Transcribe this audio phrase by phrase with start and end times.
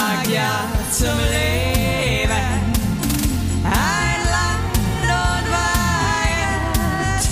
[0.00, 0.52] sag ja
[0.90, 2.58] zum Leben.
[3.64, 4.74] Ein Land
[5.24, 7.24] und Weihend,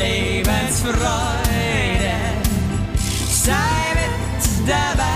[0.00, 2.16] Lebensfreude,
[3.30, 5.14] sei mit dabei.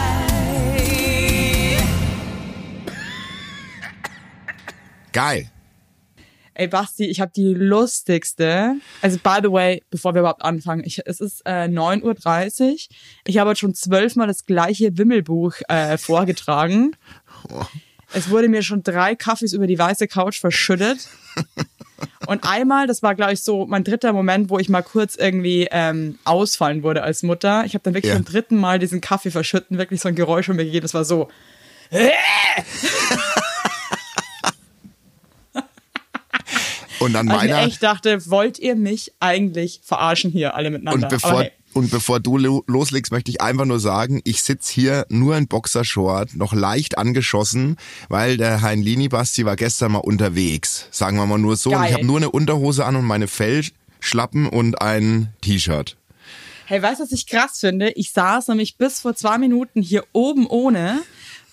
[5.13, 5.54] Geil.
[6.55, 8.77] Ey, Basti, ich habe die lustigste.
[9.03, 12.77] Also, by the way, bevor wir überhaupt anfangen, ich, es ist äh, 9.30 Uhr.
[13.27, 16.93] Ich habe schon zwölfmal das gleiche Wimmelbuch äh, vorgetragen.
[18.17, 21.09] Es wurde mir schon drei Kaffees über die weiße Couch verschüttet.
[22.29, 25.67] Und einmal, das war, glaube ich, so mein dritter Moment, wo ich mal kurz irgendwie
[25.73, 27.65] ähm, ausfallen wurde als Mutter.
[27.65, 28.17] Ich habe dann wirklich Ja.
[28.17, 30.83] zum dritten Mal diesen Kaffee verschütten, wirklich so ein Geräusch von mir gegeben.
[30.83, 31.29] Das war so.
[37.05, 41.07] Und an ich mir meiner echt dachte, wollt ihr mich eigentlich verarschen hier alle miteinander?
[41.07, 44.69] und bevor hey, und bevor du lo- loslegst, möchte ich einfach nur sagen, ich sitz
[44.69, 47.77] hier nur in Boxershort, noch leicht angeschossen,
[48.09, 50.87] weil der Hein Lini Basti war gestern mal unterwegs.
[50.93, 51.71] Sagen wir mal nur so.
[51.71, 51.89] Und Geil.
[51.89, 55.97] ich habe nur eine Unterhose an und meine Fellschlappen und ein T-Shirt.
[56.67, 57.91] Hey, weißt du, was ich krass finde?
[57.91, 61.01] Ich saß nämlich bis vor zwei Minuten hier oben ohne,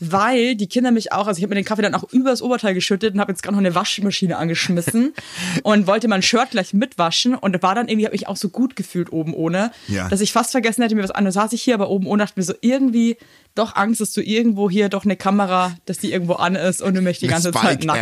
[0.04, 2.74] weil die Kinder mich auch, also ich habe mir den Kaffee dann auch übers Oberteil
[2.74, 5.14] geschüttet und habe jetzt gerade noch eine Waschmaschine angeschmissen
[5.64, 8.76] und wollte mein Shirt gleich mitwaschen und war dann irgendwie, habe ich auch so gut
[8.76, 10.10] gefühlt oben ohne, Ja.
[10.10, 11.36] dass ich fast vergessen hätte, mir was anderes.
[11.36, 13.16] Saß ich hier aber oben ohne, dachte mir so irgendwie
[13.54, 16.96] doch Angst, dass du irgendwo hier doch eine Kamera, dass die irgendwo an ist und
[16.96, 18.00] du mich die ganze Zeit nackt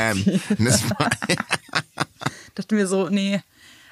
[2.56, 3.42] dachte mir so, nee.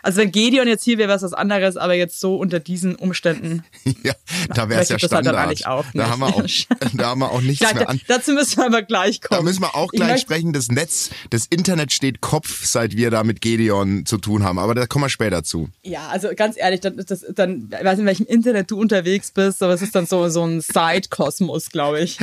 [0.04, 2.96] Also wenn Gideon jetzt hier wäre, wäre es was anderes, aber jetzt so unter diesen
[2.96, 3.64] Umständen.
[4.04, 4.14] ja,
[4.54, 5.36] da wäre es ja ich halt Standard.
[5.36, 6.44] eigentlich auch da, haben wir auch,
[6.94, 8.00] da haben wir auch nichts Gleich, mehr an.
[8.08, 9.40] dazu müssen wir aber gleich kommen.
[9.40, 10.54] Da müssen wir auch Ich gleich möchte- sprechen.
[10.54, 14.60] Das Netz, das Internet steht Kopf, seit wir da mit Gedeon zu tun haben.
[14.60, 15.70] Aber da kommen wir später zu.
[15.84, 18.80] Ja, also ganz ehrlich, dann ist das dann, ich weiß nicht, in welchem Internet du
[18.80, 22.18] unterwegs bist, aber es ist dann so, so ein Side-Kosmos, glaube ich.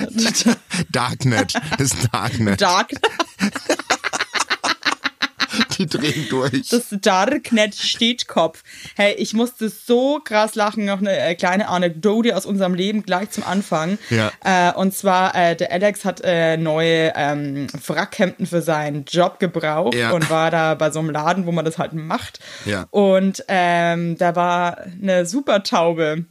[0.91, 2.91] Darknet, das Darknet, Dark,
[5.87, 6.69] die drehen durch.
[6.69, 8.63] das Darknet steht Kopf.
[8.97, 13.31] Hey, ich musste so krass lachen, noch eine äh, kleine Anekdote aus unserem Leben gleich
[13.31, 13.99] zum Anfang.
[14.11, 14.33] Ja.
[14.45, 19.95] Äh, und zwar, äh, der Alex hat äh, neue ähm, Wrackhemden für seinen Job gebraucht
[19.95, 20.11] Ja.
[20.13, 22.41] und war da bei so einem Laden, wo man das halt macht.
[22.65, 22.87] Ja.
[22.91, 26.25] Und ähm, da war eine Super-Taube.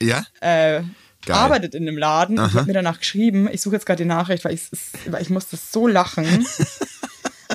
[0.00, 0.24] ja?
[0.40, 0.82] äh,
[1.24, 1.36] Geil.
[1.36, 2.36] arbeitet in dem Laden.
[2.36, 2.54] Ich Aha.
[2.54, 4.62] habe mir danach geschrieben, ich suche jetzt gerade die Nachricht, weil ich,
[5.10, 6.24] weil ich musste so lachen.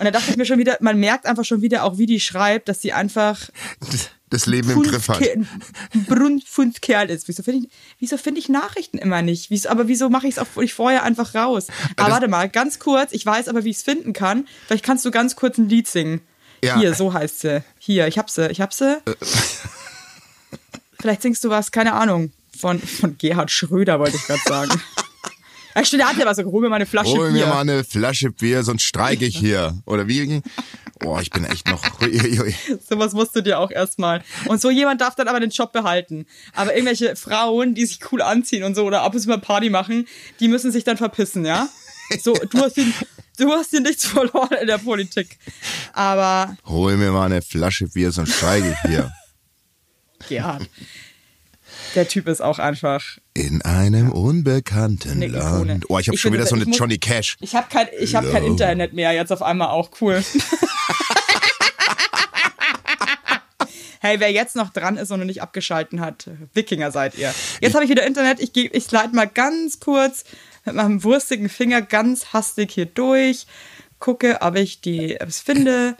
[0.01, 2.19] Und da dachte ich mir schon wieder, man merkt einfach schon wieder auch, wie die
[2.19, 3.37] schreibt, dass sie einfach
[4.31, 5.21] Das Leben im Griff hat.
[6.07, 7.27] Brunftkerl ist.
[7.27, 9.51] Wieso finde ich, wieso finde ich Nachrichten immer nicht?
[9.51, 11.67] Wieso, aber wieso mache ich es auch nicht vorher einfach raus?
[11.97, 14.47] Aber das- warte mal, ganz kurz, ich weiß aber, wie ich es finden kann.
[14.65, 16.21] Vielleicht kannst du ganz kurz ein Lied singen.
[16.63, 16.79] Ja.
[16.79, 17.63] Hier, so heißt sie.
[17.77, 18.97] Hier, ich hab sie, ich hab sie.
[20.99, 24.81] Vielleicht singst du was, keine Ahnung, von, von Gerhard Schröder, wollte ich gerade sagen.
[25.83, 27.45] Stimmt, der hat ja was, hol mir mal eine Flasche Hol Bier.
[27.45, 29.81] mir mal eine Flasche Bier, sonst streike ich hier.
[29.85, 30.41] Oder wie?
[31.03, 31.83] Oh, ich bin echt noch.
[32.87, 34.23] Sowas musst du dir auch erstmal.
[34.45, 36.25] Und so jemand darf dann aber den Job behalten.
[36.53, 39.69] Aber irgendwelche Frauen, die sich cool anziehen und so oder ab und zu mal Party
[39.69, 40.07] machen,
[40.39, 41.67] die müssen sich dann verpissen, ja?
[42.21, 42.85] So, du hast hier,
[43.37, 45.39] du hast hier nichts verloren in der Politik.
[45.93, 49.11] Aber Hol mir mal eine Flasche Bier, sonst streike ich hier.
[50.27, 50.69] Gerhard,
[51.95, 53.03] der Typ ist auch einfach.
[53.33, 55.63] In einem unbekannten Ikone.
[55.65, 55.89] Land.
[55.89, 57.37] Oh, ich habe schon wieder so eine muss- Johnny Cash.
[57.39, 58.43] Ich habe kein, ich hab kein.
[58.43, 60.23] Internet mehr, jetzt auf einmal auch cool.
[64.03, 67.31] Hey, wer jetzt noch dran ist und noch nicht abgeschalten hat, Wikinger seid ihr.
[67.61, 68.39] Jetzt habe ich wieder Internet.
[68.39, 70.23] Ich, geh- ich slide mal ganz kurz
[70.65, 73.45] mit meinem wurstigen Finger ganz hastig hier durch,
[73.99, 75.95] gucke, ob ich die, es finde,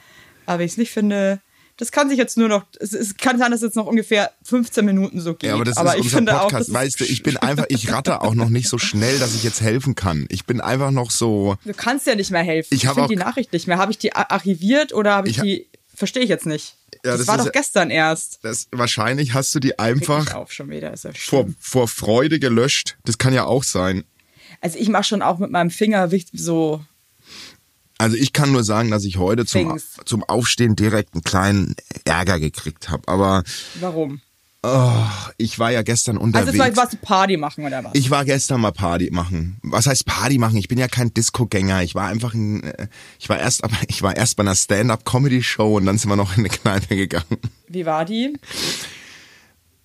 [0.48, 1.42] ob ich es nicht finde.
[1.78, 4.32] Das kann sich jetzt nur noch, es, es kann sein, dass es jetzt noch ungefähr
[4.44, 5.50] 15 Minuten so geht.
[5.50, 6.62] Ja, aber das aber ist ich unser finde auch, Podcast.
[6.62, 9.34] das ist- weißt du, ich bin einfach, ich ratter auch noch nicht so schnell, dass
[9.34, 10.26] ich jetzt helfen kann.
[10.30, 11.56] Ich bin einfach noch so.
[11.66, 12.68] Du kannst ja nicht mehr helfen.
[12.76, 13.78] Ich Ich, finde auch- die Nachricht nicht mehr.
[13.78, 15.68] Habe ich die archiviert oder habe ich, Ich die.
[15.94, 16.76] Verstehe ich jetzt nicht.
[17.04, 18.40] Ja, das, das war ist doch gestern erst.
[18.44, 20.94] Das, wahrscheinlich hast du die einfach auf schon wieder.
[20.94, 22.98] Ist ja vor, vor Freude gelöscht.
[23.06, 24.04] Das kann ja auch sein.
[24.62, 26.82] Also ich mache schon auch mit meinem Finger so.
[28.02, 32.40] Also ich kann nur sagen, dass ich heute zum, zum Aufstehen direkt einen kleinen Ärger
[32.40, 33.08] gekriegt habe.
[33.08, 33.44] Aber
[33.80, 34.22] Warum?
[34.64, 34.92] oh,
[35.38, 36.58] ich war ja gestern Also unterwegs.
[36.58, 37.92] das war was Party machen oder was?
[37.94, 39.60] Ich war gestern mal Party machen.
[39.62, 40.58] Was heißt Party machen?
[40.58, 41.84] Ich bin ja kein Disco-Gänger.
[41.84, 42.88] Ich war einfach ein, äh,
[43.20, 46.34] ich war erst, aber ich war erst bei einer Stand-up-Comedy-Show und dann sind wir noch
[46.36, 47.38] in eine Kneipe gegangen.
[47.68, 48.36] Wie war die?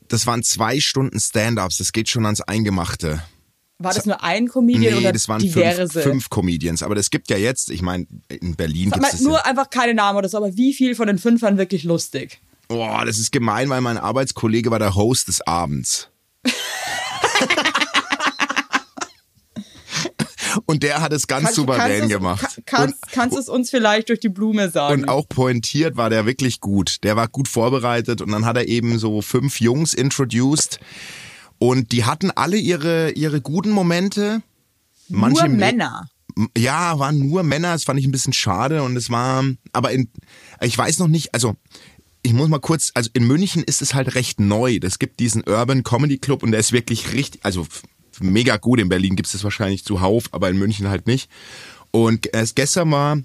[0.08, 1.76] Das waren zwei Stunden Stand-ups.
[1.76, 3.22] Das geht schon ans Eingemachte.
[3.78, 5.88] War das nur ein Comedian Nee, oder das waren diverse?
[5.88, 6.82] fünf, fünf Comedians.
[6.82, 10.16] Aber das gibt ja jetzt, ich meine, in Berlin gibt es nur einfach keine Namen
[10.18, 12.40] oder so, aber wie viel von den fünf waren wirklich lustig?
[12.68, 16.08] Boah, das ist gemein, weil mein Arbeitskollege war der Host des Abends.
[20.64, 22.40] Und der hat es ganz Kannst- souverän kannst es- gemacht.
[22.42, 25.02] ka- Kannst, kannst es uns vielleicht durch die Blume sagen?
[25.02, 27.04] Und auch pointiert war der wirklich gut.
[27.04, 30.80] Der war gut vorbereitet und dann hat er eben so fünf Jungs introduced
[31.58, 34.42] und die hatten alle ihre, ihre guten Momente.
[35.08, 36.08] Manche Nur Männer.
[36.56, 39.42] Ja, waren nur Männer, das fand ich ein bisschen schade und es war,
[39.72, 40.10] aber in,
[40.60, 41.56] ich weiß noch nicht, also
[42.22, 44.78] ich muss mal kurz, also in München ist es halt recht neu.
[44.82, 47.66] Es gibt diesen Urban Comedy Club und der ist wirklich richtig, also
[48.20, 48.80] mega gut.
[48.80, 51.30] In Berlin gibt es das wahrscheinlich zuhauf, aber in München halt nicht.
[51.90, 53.18] Und erst gestern war,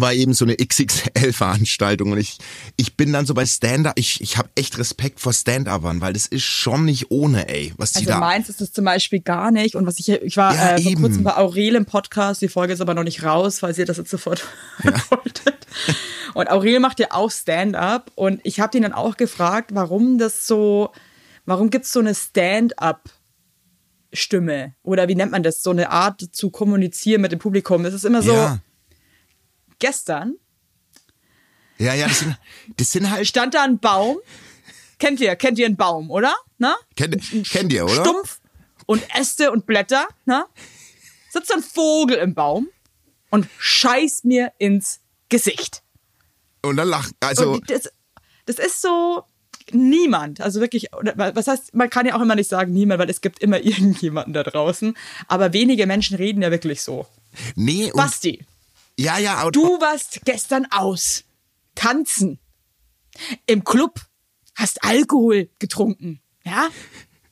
[0.00, 2.38] war eben so eine XXL-Veranstaltung und ich,
[2.76, 6.26] ich bin dann so bei Stand-Up, ich, ich habe echt Respekt vor Stand-Upern, weil das
[6.26, 8.20] ist schon nicht ohne, ey, was die Also da...
[8.20, 9.74] meins ist es zum Beispiel gar nicht.
[9.74, 11.00] Und was ich, ich war Ja, äh, vor eben.
[11.02, 13.96] kurzem bei Aurel im Podcast, die Folge ist aber noch nicht raus, falls ihr das
[13.96, 14.44] jetzt sofort
[15.10, 15.66] wolltet.
[16.34, 20.46] Und Aurel macht ja auch Stand-up und ich habe ihn dann auch gefragt, warum das
[20.46, 20.90] so,
[21.46, 24.74] warum gibt's so eine Stand-up-Stimme?
[24.82, 25.62] Oder wie nennt man das?
[25.62, 27.84] So eine Art zu kommunizieren mit dem Publikum.
[27.84, 28.58] Es ist immer so, ja,
[29.78, 30.36] gestern
[31.78, 32.38] ja, ja, das sind,
[32.76, 34.18] das sind halt stand da ein Baum.
[34.98, 36.34] Kennt ihr, kennt ihr einen Baum, oder?
[36.58, 36.74] Na?
[36.96, 38.00] Kennt, kennt ihr, oder?
[38.00, 38.40] Stumpf
[38.86, 40.46] und Äste und Blätter, ne?
[41.28, 42.68] Sitzt ein Vogel im Baum
[43.30, 45.82] und scheißt mir ins Gesicht.
[46.62, 47.90] Und dann lacht, also, das,
[48.46, 49.24] das ist so
[49.72, 53.20] niemand, also wirklich, was heißt, man kann ja auch immer nicht sagen niemand, weil es
[53.20, 54.96] gibt immer irgendjemanden da draußen,
[55.28, 57.06] aber wenige Menschen reden ja wirklich so.
[57.54, 58.46] nee, Basti,
[58.98, 61.24] ja, ja, und, du warst gestern aus,
[61.74, 62.38] tanzen,
[63.46, 64.00] im Club,
[64.54, 66.68] hast Alkohol getrunken, ja?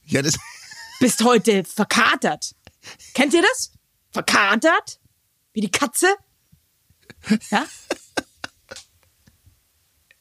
[0.05, 0.37] ja, das,
[1.00, 2.55] bist heute verkatert.
[3.14, 3.72] Kennt ihr das?
[4.11, 5.00] Verkatert?
[5.52, 6.14] Wie die Katze?
[7.50, 7.66] Ja?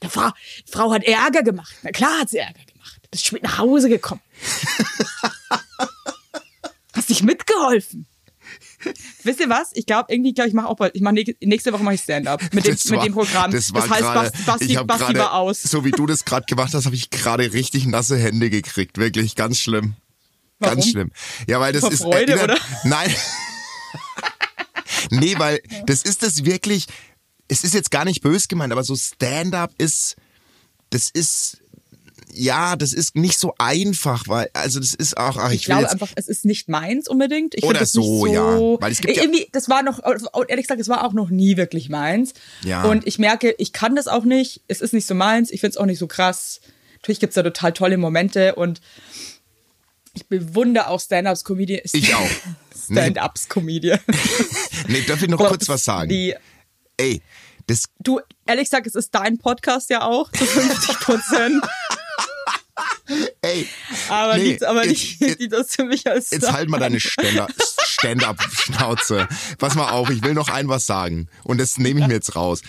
[0.02, 0.32] Die Frau,
[0.68, 1.74] die Frau hat Ärger gemacht.
[1.82, 3.02] Na klar hat sie Ärger gemacht.
[3.10, 4.22] Bist spät nach Hause gekommen.
[6.94, 8.06] Hast dich mitgeholfen.
[9.24, 9.72] Wisst ihr was?
[9.74, 12.42] Ich glaube, irgendwie, glaube ich, mache auch bald, ich mache nächste Woche mache ich Stand-up
[12.54, 13.52] mit dem, das mit dem Programm.
[13.52, 15.62] Das, war heißt, grade, Basti, Basti, grade, war aus.
[15.64, 18.98] So wie du das gerade gemacht hast, habe ich gerade richtig nasse Hände gekriegt.
[18.98, 19.96] Wirklich ganz schlimm.
[20.60, 20.92] Ganz Warum?
[20.92, 21.12] schlimm.
[21.48, 22.02] Ja, weil das Vor ist.
[22.02, 22.60] Freude, erinnert- oder?
[22.84, 23.16] Nein.
[25.12, 26.88] nee, weil das ist das wirklich.
[27.48, 30.16] Es ist jetzt gar nicht bös gemeint, aber so Stand-up ist.
[30.90, 31.58] Das ist.
[32.36, 35.90] Ja, das ist nicht so einfach, weil, also das ist auch, ach, ich, Ich glaube
[35.90, 37.56] einfach, es ist nicht meins unbedingt.
[37.56, 38.58] Ich Oder so, nicht ja.
[38.58, 40.00] so Weil es gibt ja- irgendwie, das war noch,
[40.48, 42.34] ehrlich gesagt, es war auch noch nie wirklich meins.
[42.64, 42.84] Ja.
[42.84, 44.62] Und ich merke, ich kann das auch nicht.
[44.68, 45.52] Es ist nicht so meins.
[45.52, 46.60] Ich finde es auch nicht so krass.
[47.02, 48.82] Natürlich gibt's da total tolle Momente und
[50.14, 51.82] ich bewundere auch Stand-Ups-Comedian.
[51.92, 52.30] Ich auch.
[52.92, 54.00] Stand-Ups-Comedian.
[54.88, 56.10] nee, darf ich noch kurz was sagen?
[56.10, 56.36] Die,
[56.98, 57.22] Ey,
[57.68, 61.64] das, du, ehrlich gesagt, es ist dein Podcast ja auch zu 50 Prozent.
[63.44, 63.68] ey,
[64.10, 66.80] Aber Nee, nicht, aber jetzt- nicht, jetzt- nicht das für mich als Jetzt halt mal
[66.80, 67.54] deine Stand-
[67.86, 69.28] Stand-up-Schnauze.
[69.58, 71.28] Pass mal auf, ich will noch ein was sagen.
[71.44, 72.62] Und das nehme ich mir jetzt raus.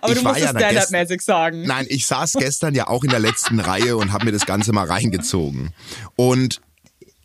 [0.00, 1.62] Aber ich du musst ja Stand-Up-mäßig sagen.
[1.62, 4.72] Nein, ich saß gestern ja auch in der letzten Reihe und habe mir das Ganze
[4.72, 5.72] mal reingezogen.
[6.16, 6.60] Und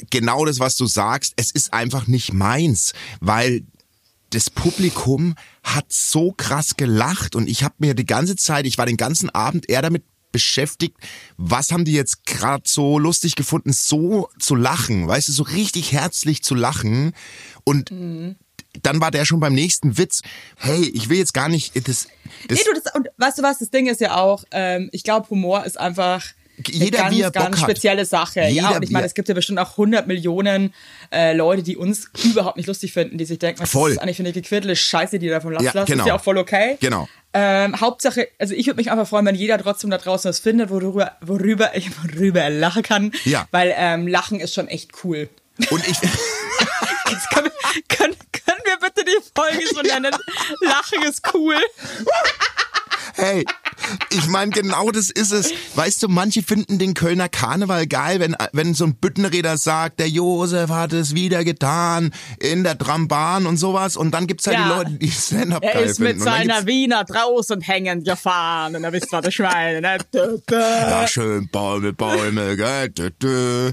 [0.09, 3.63] genau das, was du sagst, es ist einfach nicht meins, weil
[4.31, 8.85] das Publikum hat so krass gelacht und ich habe mir die ganze Zeit, ich war
[8.85, 10.03] den ganzen Abend eher damit
[10.35, 10.97] beschäftigt,
[11.37, 15.93] was haben die jetzt gerade so lustig gefunden, so zu lachen, weißt du, so richtig
[15.93, 17.13] herzlich zu lachen
[17.63, 17.89] und
[18.83, 20.23] dann war der schon beim nächsten Witz.
[20.57, 22.09] Hey, ich will jetzt gar nicht das,
[22.49, 25.03] das Nee, du, das, und weißt du was, das Ding ist ja auch, ähm, ich
[25.03, 26.25] glaube, Humor ist einfach
[26.67, 27.63] Jeder, eine wie ganz, er Bock ganz hat.
[27.69, 28.41] spezielle Sache.
[28.41, 30.73] Jeder, ja, und ich meine, es gibt ja bestimmt auch 100 Millionen
[31.11, 33.91] äh, Leute, die uns überhaupt nicht lustig finden, die sich denken, was Voll.
[33.91, 35.65] ist eigentlich für eine gequirlte Scheiße, die du davon lasst.
[35.75, 36.03] Ja, genau.
[36.03, 36.77] ist ja auch voll okay.
[36.79, 37.07] Genau.
[37.33, 40.69] Ähm, Hauptsache, also ich würde mich einfach freuen, wenn jeder trotzdem da draußen was findet,
[40.69, 43.11] worüber, worüber, ich, worüber er lachen kann.
[43.25, 43.47] Ja.
[43.51, 45.27] Weil ähm, Lachen ist schon echt cool.
[45.69, 45.97] und ich
[47.11, 50.11] Jetzt können, wir- können, können wir bitte die Folge so nennen?
[50.61, 51.55] Lachen ist cool.
[53.15, 53.45] Hey,
[54.11, 55.51] ich meine, genau das ist es.
[55.75, 60.09] Weißt du, manche finden den Kölner Karneval geil, wenn, wenn so ein Büttenräder sagt, der
[60.09, 63.97] Josef hat es wieder getan in der Trambahn und sowas.
[63.97, 64.63] Und dann gibt's halt Ja.
[64.63, 66.03] die Leute, die Stand-Up Er geil ist finden.
[66.03, 68.75] mit Und dann seiner Wiener draußen hängend gefahren.
[68.75, 69.81] Und da wisst ihr, das Schwein.
[69.81, 69.97] Ne?
[70.13, 70.55] Dö, dö.
[70.59, 73.71] ja, schön Bäume, Bäume, gell, dö.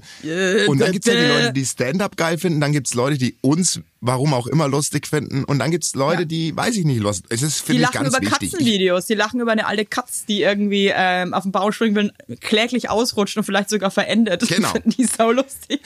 [0.68, 2.60] Und dann gibt's halt die Leute, die Stand-Up geil finden.
[2.60, 5.44] Dann gibt's Leute, die uns, warum auch immer, lustig finden.
[5.44, 6.26] Und dann gibt's Leute, Ja.
[6.26, 7.26] die, weiß ich nicht, lustig.
[7.30, 8.42] Es ist, Die finde ich, lachen ganz über wichtig.
[8.42, 9.06] Ich, Katzenvideos.
[9.06, 12.90] Die lachen über eine alte Katz, die irgendwie ähm, auf dem Baum springen will, kläglich
[12.90, 14.46] ausrutscht und vielleicht sogar verendet.
[14.48, 14.70] Genau.
[14.70, 15.80] Finden die lustig.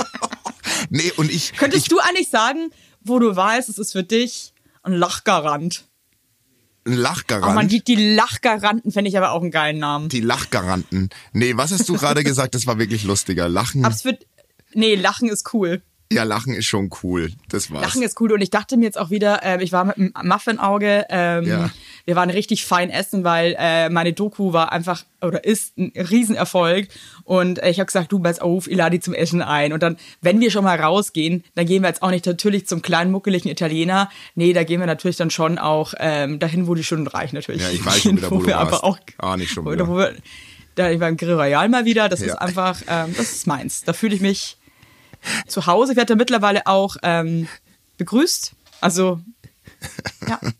[0.90, 2.70] nee, und ich, Könntest ich, du eigentlich sagen,
[3.00, 5.84] wo du weißt, es ist für dich ein Lachgarant?
[6.84, 7.54] ein Oh Lachgarant.
[7.54, 10.08] man, die, die Lachgaranten fände ich aber auch einen geilen Namen.
[10.08, 11.10] Die Lachgaranten.
[11.32, 12.54] Nee, was hast du gerade gesagt?
[12.54, 13.48] Das war wirklich lustiger.
[13.48, 13.84] Lachen.
[13.84, 14.26] Es wird,
[14.74, 15.80] nee, Lachen ist cool.
[16.12, 17.32] Ja, Lachen ist schon cool.
[17.48, 17.82] Das war's.
[17.82, 20.12] Lachen ist cool und ich dachte mir jetzt auch wieder, ähm, ich war mit einem
[20.28, 21.70] Muffinauge, ähm, Ja.
[22.04, 26.88] Wir waren richtig fein essen, weil äh, meine Doku war einfach oder ist ein Riesenerfolg
[27.24, 29.82] und äh, ich habe gesagt, du pass auf, ich lade die zum Essen ein und
[29.82, 33.10] dann, wenn wir schon mal rausgehen, dann gehen wir jetzt auch nicht natürlich zum kleinen
[33.12, 37.06] muckeligen Italiener, nee, da gehen wir natürlich dann schon auch ähm, dahin, wo die Stunden
[37.06, 37.62] reichen natürlich.
[37.62, 38.72] Ja, ich weiß schon wieder, wo du wir warst.
[38.72, 39.86] aber auch, Ah, nicht schon wieder.
[39.86, 40.12] Wo wir,
[40.74, 42.26] da ich war im Grill Royal mal wieder, das Ja.
[42.28, 43.84] ist einfach, ähm, das ist meins.
[43.84, 44.56] Da fühle ich mich
[45.46, 45.92] zu Hause.
[45.92, 47.46] Ich werde da mittlerweile auch ähm,
[47.98, 48.52] begrüßt.
[48.80, 49.20] Also,
[50.28, 50.40] ja.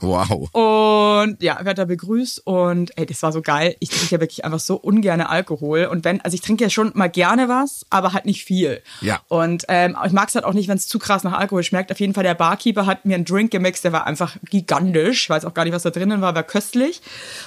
[0.00, 0.48] Wow.
[0.52, 3.76] Und ja, ich werde da begrüßt und ey, das war so geil.
[3.78, 5.84] Ich trinke ja wirklich einfach so ungerne Alkohol.
[5.84, 8.82] Und wenn, also ich trinke ja schon mal gerne was, aber halt nicht viel.
[9.00, 9.20] Ja.
[9.28, 11.92] Und ähm, ich mag es halt auch nicht, wenn es zu krass nach Alkohol schmeckt.
[11.92, 15.24] Auf jeden Fall, der Barkeeper hat mir einen Drink gemixt, der war einfach gigantisch.
[15.24, 17.00] Ich weiß auch gar nicht, was da drinnen war, war köstlich.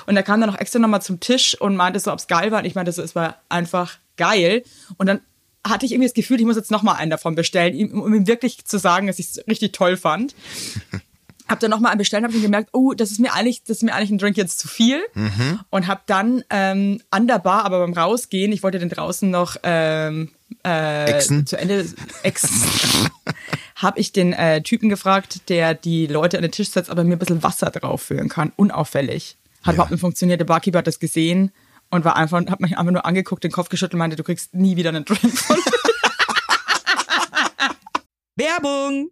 [0.06, 2.52] Und er kam dann noch extra nochmal zum Tisch und meinte so, ob es geil
[2.52, 2.60] war.
[2.60, 4.64] Und ich meinte so, es war einfach geil.
[4.98, 5.20] Und dann
[5.66, 8.66] hatte ich irgendwie das Gefühl, ich muss jetzt nochmal einen davon bestellen, um ihm wirklich
[8.66, 10.36] zu sagen, dass ich es richtig toll fand
[11.48, 13.84] hab dann nochmal einen bestellt, habe dann gemerkt, oh, das ist mir eigentlich, das ist
[13.84, 15.00] mir eigentlich ein Drink jetzt zu viel.
[15.70, 19.56] Und hab dann ähm, an der Bar, aber beim Rausgehen, ich wollte den draußen noch
[19.62, 20.32] ähm,
[20.66, 21.46] äh, Exen?
[21.46, 21.86] zu Ende
[22.24, 22.48] ex
[23.76, 27.14] habe ich den äh, Typen gefragt, der die Leute an den Tisch setzt, aber mir
[27.14, 29.38] ein bisschen Wasser drauf füllen kann, unauffällig.
[29.62, 29.74] Hat Ja.
[29.74, 30.40] überhaupt nicht funktioniert.
[30.40, 31.52] Der Barkeeper hat das gesehen
[31.96, 34.54] und war einfach, hat mich einfach nur angeguckt, den Kopf geschüttelt und meinte, du kriegst
[34.54, 35.58] nie wieder einen Drink von
[38.36, 39.12] Werbung!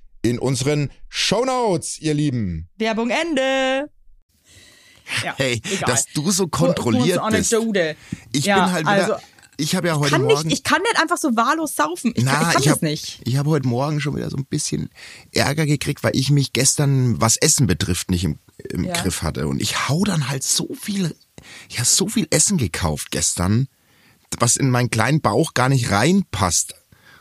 [0.21, 2.69] in unseren Shownotes, ihr Lieben.
[2.77, 3.89] Werbung Ende.
[5.23, 5.89] Ja, Hey, egal.
[5.91, 7.97] dass du so Kur- kontrolliert kurze bist.
[8.31, 8.91] Ich Ja, bin halt wieder.
[8.91, 9.13] also,
[9.57, 10.47] ich habe ja heute kann Morgen.
[10.47, 12.13] nicht, ich kann nicht einfach so wahllos saufen.
[12.15, 13.19] Ich, kann- ich kann ich das hab, nicht.
[13.25, 14.89] Ich habe heute Morgen schon wieder so ein bisschen
[15.33, 18.93] Ärger gekriegt, weil ich mich gestern, was Essen betrifft, nicht im, im Ja.
[18.93, 19.47] Griff hatte.
[19.47, 21.15] Und ich hau dann halt so viel,
[21.67, 23.67] ich habe so viel Essen gekauft gestern,
[24.39, 26.73] was in meinen kleinen Bauch gar nicht reinpasst.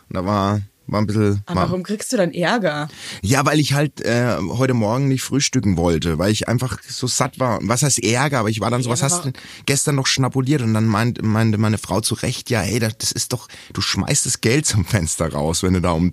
[0.09, 1.43] Und da war, war ein bisschen.
[1.47, 2.89] Aber war, warum kriegst du dann Ärger?
[3.23, 7.39] ja, weil ich halt äh, heute Morgen nicht frühstücken wollte, weil ich einfach so satt
[7.39, 7.59] war.
[7.63, 8.41] Was heißt Ärger?
[8.41, 10.63] Aber ich war dann so, was aber hast du denn gestern noch schnabuliert?
[10.63, 14.27] Und dann meint, meinte meine Frau zu Recht, ja, hey, das ist doch, du schmeißt
[14.27, 16.13] das Geld zum Fenster raus, wenn du da um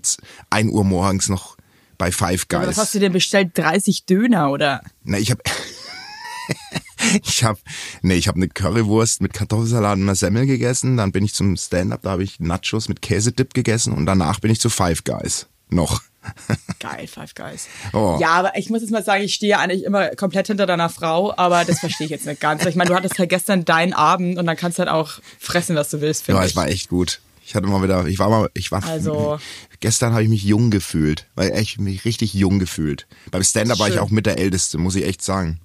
[0.49, 1.57] 1 Uhr morgens noch
[1.97, 2.77] bei Five Aber Guys.
[2.77, 3.57] was hast du denn bestellt?
[3.57, 4.81] 30 Döner oder?
[5.03, 5.41] Na, ich habe
[7.23, 7.59] ich habe
[8.01, 11.55] nee, ich habe eine Currywurst mit Kartoffelsalat und einer Semmel gegessen, dann bin ich zum
[11.57, 15.47] Stand-up, da habe ich Nachos mit Käsedip gegessen und danach bin ich zu Five Guys.
[15.69, 16.01] Noch.
[16.79, 17.67] Geil, Five Guys.
[17.93, 18.17] Oh.
[18.19, 21.33] Ja, aber ich muss jetzt mal sagen, ich stehe eigentlich immer komplett hinter deiner Frau,
[21.37, 22.65] aber das verstehe ich jetzt nicht ganz.
[22.65, 25.75] Ich meine, du hattest halt gestern deinen Abend und dann kannst du halt auch fressen,
[25.75, 26.51] was du willst, finde Ja, ich.
[26.51, 27.21] es war echt gut.
[27.45, 29.39] Ich hatte mal wieder, ich war mal, ich war, Also-
[29.79, 33.07] gestern habe ich mich jung gefühlt, weil echt mich richtig jung gefühlt.
[33.31, 35.61] Beim Stand-up war ich auch mit der Älteste, muss ich echt sagen.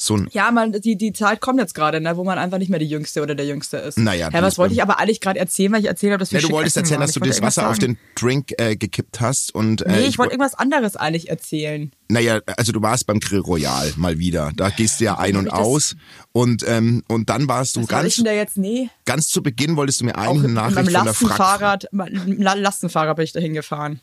[0.00, 2.68] So ein, Ja, man, die, die Zeit kommt jetzt gerade, ne, wo man einfach nicht
[2.68, 3.98] mehr die Jüngste oder der Jüngste ist.
[3.98, 6.38] Naja, ja, was wollte ich aber eigentlich gerade erzählen, weil ich erzählt habe, dass wir
[6.40, 7.06] ja, du wolltest erzählen, waren.
[7.08, 7.98] dass du Ich wollte das Wasser irgendwas auf sagen.
[7.98, 11.90] den Drink äh, gekippt hast und äh, Nee, ich wollte wo- irgendwas anderes eigentlich erzählen.
[12.08, 14.52] Naja, also du warst beim Grill Royal mal wieder.
[14.54, 15.96] Da gehst du ja ein und ich aus.
[16.32, 18.56] Und, ähm, und dann warst du Was soll ich ganz, denn da jetzt?
[18.56, 18.90] Nee.
[19.04, 21.60] ganz zu Beginn wolltest du mir Auch eine mit Nachricht meinem von der Frack.
[21.60, 24.00] Lastenfahrrad, mit dem Lastenfahrer bin ich da hingefahren.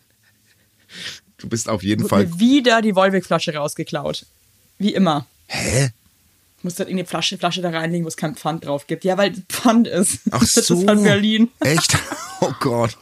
[1.37, 2.25] Du bist auf jeden Wurde Fall.
[2.27, 4.25] mir wieder die Wolwig-Flasche rausgeklaut.
[4.77, 5.25] Wie immer.
[5.47, 5.89] Hä?
[6.57, 9.03] Ich muss dann irgendeine Flasche, Flasche da reinlegen, wo es kein Pfand drauf gibt.
[9.03, 10.19] Ja, weil Pfand ist.
[10.31, 10.73] Ach Das so.
[10.79, 11.49] ist halt Berlin.
[11.59, 11.97] Echt?
[12.41, 12.97] Oh Gott.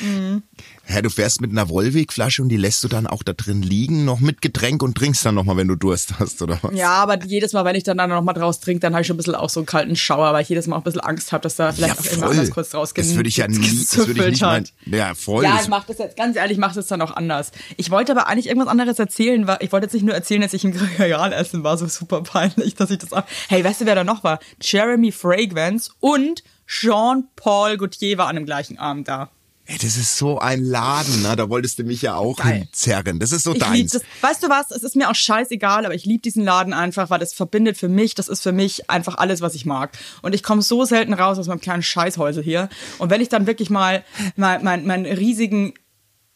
[0.00, 4.04] Hä, du fährst mit einer Wollwegflasche und die lässt du dann auch da drin liegen,
[4.04, 6.74] noch mit Getränk und trinkst dann nochmal, wenn du Durst hast, oder was?
[6.74, 9.06] Ja, aber jedes Mal, wenn ich dann, dann noch mal draus trinke, dann habe ich
[9.06, 11.00] schon ein bisschen auch so einen kalten Schauer, weil ich jedes Mal auch ein bisschen
[11.00, 13.58] Angst habe, dass da vielleicht auch irgendwas anders kurz draus Das würde ich ja nie,
[13.58, 14.68] das würde ich nicht meinen.
[14.86, 15.44] Ja, voll.
[15.44, 17.50] Ja, ich mache das jetzt, ganz ehrlich, ich mache das dann auch anders.
[17.76, 20.54] Ich wollte aber eigentlich irgendwas anderes erzählen, weil ich wollte jetzt nicht nur erzählen, dass
[20.54, 23.24] ich im Real essen war, so super peinlich, dass ich das auch.
[23.48, 24.38] Hey, weißt du, wer da noch war?
[24.60, 29.30] Jeremy Fragrance und Jean-Paul Gaultier war an dem gleichen Abend da.
[29.68, 31.34] Ey, das ist so ein Laden, ne?
[31.34, 32.60] da wolltest du mich ja auch Geil.
[32.60, 33.18] hinzerren.
[33.18, 33.92] Das ist so Ich deins.
[33.92, 34.02] das.
[34.20, 34.70] Weißt du was?
[34.70, 37.88] Es ist mir auch scheißegal, aber ich liebe diesen Laden einfach, weil das verbindet für
[37.88, 39.90] mich, das ist für mich einfach alles, was ich mag.
[40.22, 42.68] Und ich komme so selten raus aus meinem kleinen Scheißhäusel hier.
[42.98, 44.04] Und wenn ich dann wirklich mal
[44.36, 45.74] mein, mein, meinen riesigen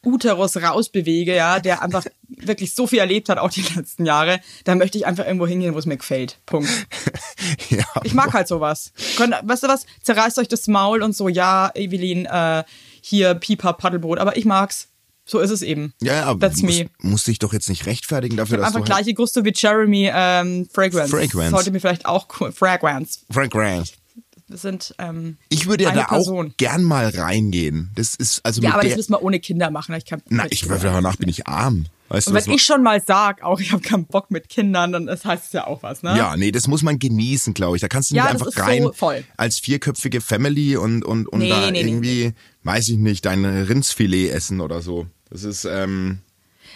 [0.05, 4.79] Uterus rausbewege, ja, der einfach wirklich so viel erlebt hat, auch die letzten Jahre, dann
[4.79, 6.39] möchte ich einfach irgendwo hingehen, wo es mir gefällt.
[6.47, 6.69] Punkt.
[7.69, 8.93] ja, Ich mag halt sowas.
[9.17, 9.87] Könnt, weißt du was?
[10.03, 12.65] Zerreißt euch das Maul und so, ja, Evelyn, äh,
[13.03, 14.89] hier Pipa Paddelboot, aber ich mag's.
[15.27, 15.95] So ist es eben.
[16.03, 16.91] ja, aber That's musst, me.
[17.03, 20.11] musst dich doch jetzt nicht rechtfertigen dafür, dass Einfach du halt gleiche Gusto wie Jeremy
[20.13, 21.11] ähm, Fragrance.
[21.17, 21.51] Fragrance.
[21.51, 22.51] Sollte mir vielleicht auch cool.
[22.51, 23.21] Fragrance.
[24.49, 26.49] Wir sind ähm, Ich würde ja da Person.
[26.51, 27.91] auch gern mal reingehen.
[27.95, 29.95] Das ist also Ja, aber das müssen wir ohne Kinder machen.
[29.95, 31.87] Ich kann, Na, ich danach bin ich arm.
[32.09, 34.91] Weißt Und du, wenn ich schon mal sag, auch ich habe keinen Bock mit Kindern,
[34.91, 36.17] dann das heißt es ja auch was, ne?
[36.17, 37.81] Ja, nee, das muss man genießen, glaube ich.
[37.83, 39.23] Da kannst du nicht Ja, das einfach so rein voll.
[39.37, 42.33] als vierköpfige Family und, und, und Nee, da nee, nee, irgendwie,
[42.65, 45.07] weiß ich nicht, dein Rindsfilet essen oder so.
[45.31, 46.19] Das ist, ähm,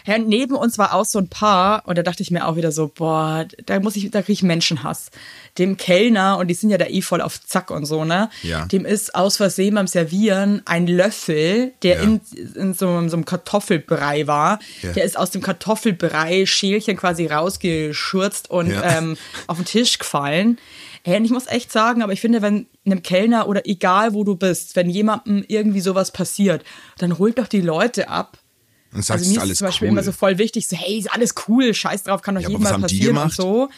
[0.07, 2.73] Ja, neben uns war auch so ein Paar und da dachte ich mir auch wieder
[2.73, 5.11] so, boah, da muss ich, da kriege ich Menschenhass.
[5.57, 8.29] Dem Kellner, und die sind ja da eh voll auf Zack und so, ne?
[8.43, 8.67] Ja.
[8.67, 12.03] Dem ist aus Versehen beim Servieren ein Löffel, der Ja.
[12.03, 12.21] in,
[12.55, 14.93] in so, so einem Kartoffelbrei war, Ja.
[14.93, 20.59] der ist aus dem Kartoffelbrei Schälchen quasi rausgeschürzt und ähm, auf den Tisch gefallen.
[21.03, 24.25] Hey, und ich muss echt sagen, aber ich finde, wenn einem Kellner oder egal wo
[24.25, 26.65] du bist, wenn jemandem irgendwie sowas passiert,
[26.99, 28.39] dann holt doch die Leute ab
[28.93, 29.93] und sagst, also mir ist alles zum Beispiel cool.
[29.93, 32.63] immer so voll wichtig, so hey, ist alles cool, scheiß drauf, kann doch Ja, jedem
[32.63, 33.69] mal passieren und so.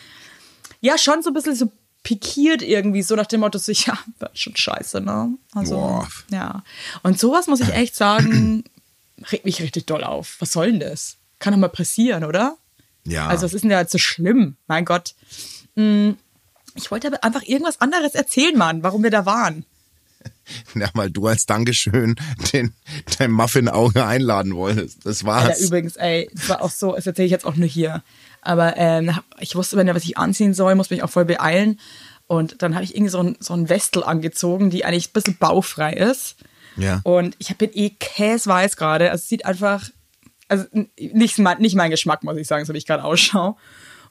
[0.81, 1.73] Ja, schon so ein bisschen so
[2.03, 5.31] pikiert irgendwie, so nach dem Motto, so, ja, war schon scheiße, ne?
[5.55, 6.09] Also, Boah.
[6.31, 6.63] ja.
[7.03, 8.65] Und sowas muss ich echt sagen,
[9.33, 10.37] regt mich richtig doll auf.
[10.39, 11.17] Was soll denn das?
[11.39, 12.57] Kann doch mal passieren, oder?
[13.05, 13.27] ja.
[13.27, 14.57] Also, was ist denn da jetzt so schlimm?
[14.67, 15.15] Mein Gott.
[15.77, 16.11] Mm,
[16.77, 19.65] Ich wollte aber einfach irgendwas anderes erzählen, Mann, warum wir da waren.
[20.75, 22.17] ja, weil du als Dankeschön
[22.53, 22.75] den,
[23.19, 25.05] dein Muffin-Auge einladen wolltest.
[25.05, 25.61] Das Alter, war's.
[25.61, 28.03] übrigens, ey, das war auch so, das erzähle ich jetzt auch nur hier.
[28.43, 31.81] Aber ähm, ich wusste immer nicht, was ich anziehen soll, muss mich auch voll beeilen.
[32.29, 35.37] Und dann habe ich irgendwie so ein, so ein Westel angezogen, die eigentlich ein bisschen
[35.37, 36.37] baufrei ist.
[36.77, 37.01] ja.
[37.05, 39.11] Und ich bin eh käseweiß gerade.
[39.11, 39.89] Also es sieht einfach,
[40.49, 43.57] also nicht, nicht mein Geschmack, muss ich sagen, so wie ich gerade ausschaue.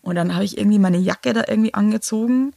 [0.05, 2.53] Und dann habe ich irgendwie meine Jacke da irgendwie angezogen.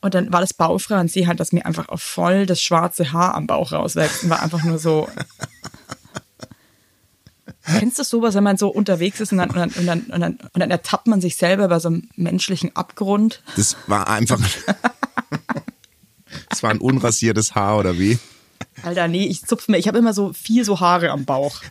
[0.00, 3.12] Und dann war das baufrei und sehe halt, dass mir einfach auch voll das schwarze
[3.12, 4.24] Haar am Bauch rauswächst.
[4.24, 5.06] Und war einfach nur so.
[7.78, 10.20] Kennst du sowas, wenn man so unterwegs ist und dann, und dann, und dann, und
[10.20, 13.42] dann, und dann ertappt man sich selber bei so einem menschlichen Abgrund?
[13.54, 14.40] Das war einfach.
[16.48, 18.18] das war ein unrasiertes Haar oder wie?
[18.82, 21.60] Alter, nee, ich zupfe mir, ich habe immer so vier so Haare am Bauch.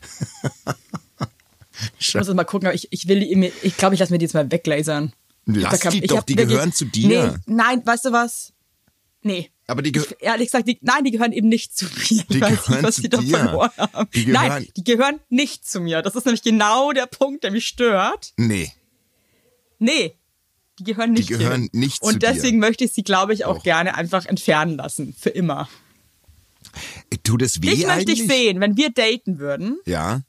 [2.01, 3.21] Ich muss jetzt mal gucken, aber ich, ich will
[3.61, 5.13] ich glaube, ich lasse mir die jetzt mal weglasern.
[5.45, 7.07] Lass Da kann- die ich doch, hab die wirklich- gehören zu dir.
[7.47, 8.53] Nee, nein, weißt du was?
[9.23, 9.51] Nee.
[9.67, 12.23] Aber die, Ich, ehrlich gesagt, die, nein, die gehören eben nicht zu mir.
[12.29, 13.37] Die ich weiß gehören nicht, was zu die dir.
[13.37, 14.09] verloren haben.
[14.13, 16.01] Die gehören- nein, die gehören nicht zu mir.
[16.01, 18.33] Das ist nämlich genau der Punkt, der mich stört.
[18.37, 18.71] nee.
[19.79, 20.13] Nee,
[20.79, 21.79] die gehören nicht Die gehören hier.
[21.79, 22.33] nicht zu Und dir.
[22.33, 23.63] deswegen möchte ich sie, glaube ich, auch Doch.
[23.63, 25.15] gerne einfach entfernen lassen.
[25.19, 25.67] Für immer.
[27.23, 28.21] Tut es weh Dich möchte eigentlich?
[28.21, 29.79] ich sehen, wenn wir daten würden.
[29.85, 30.21] Ja.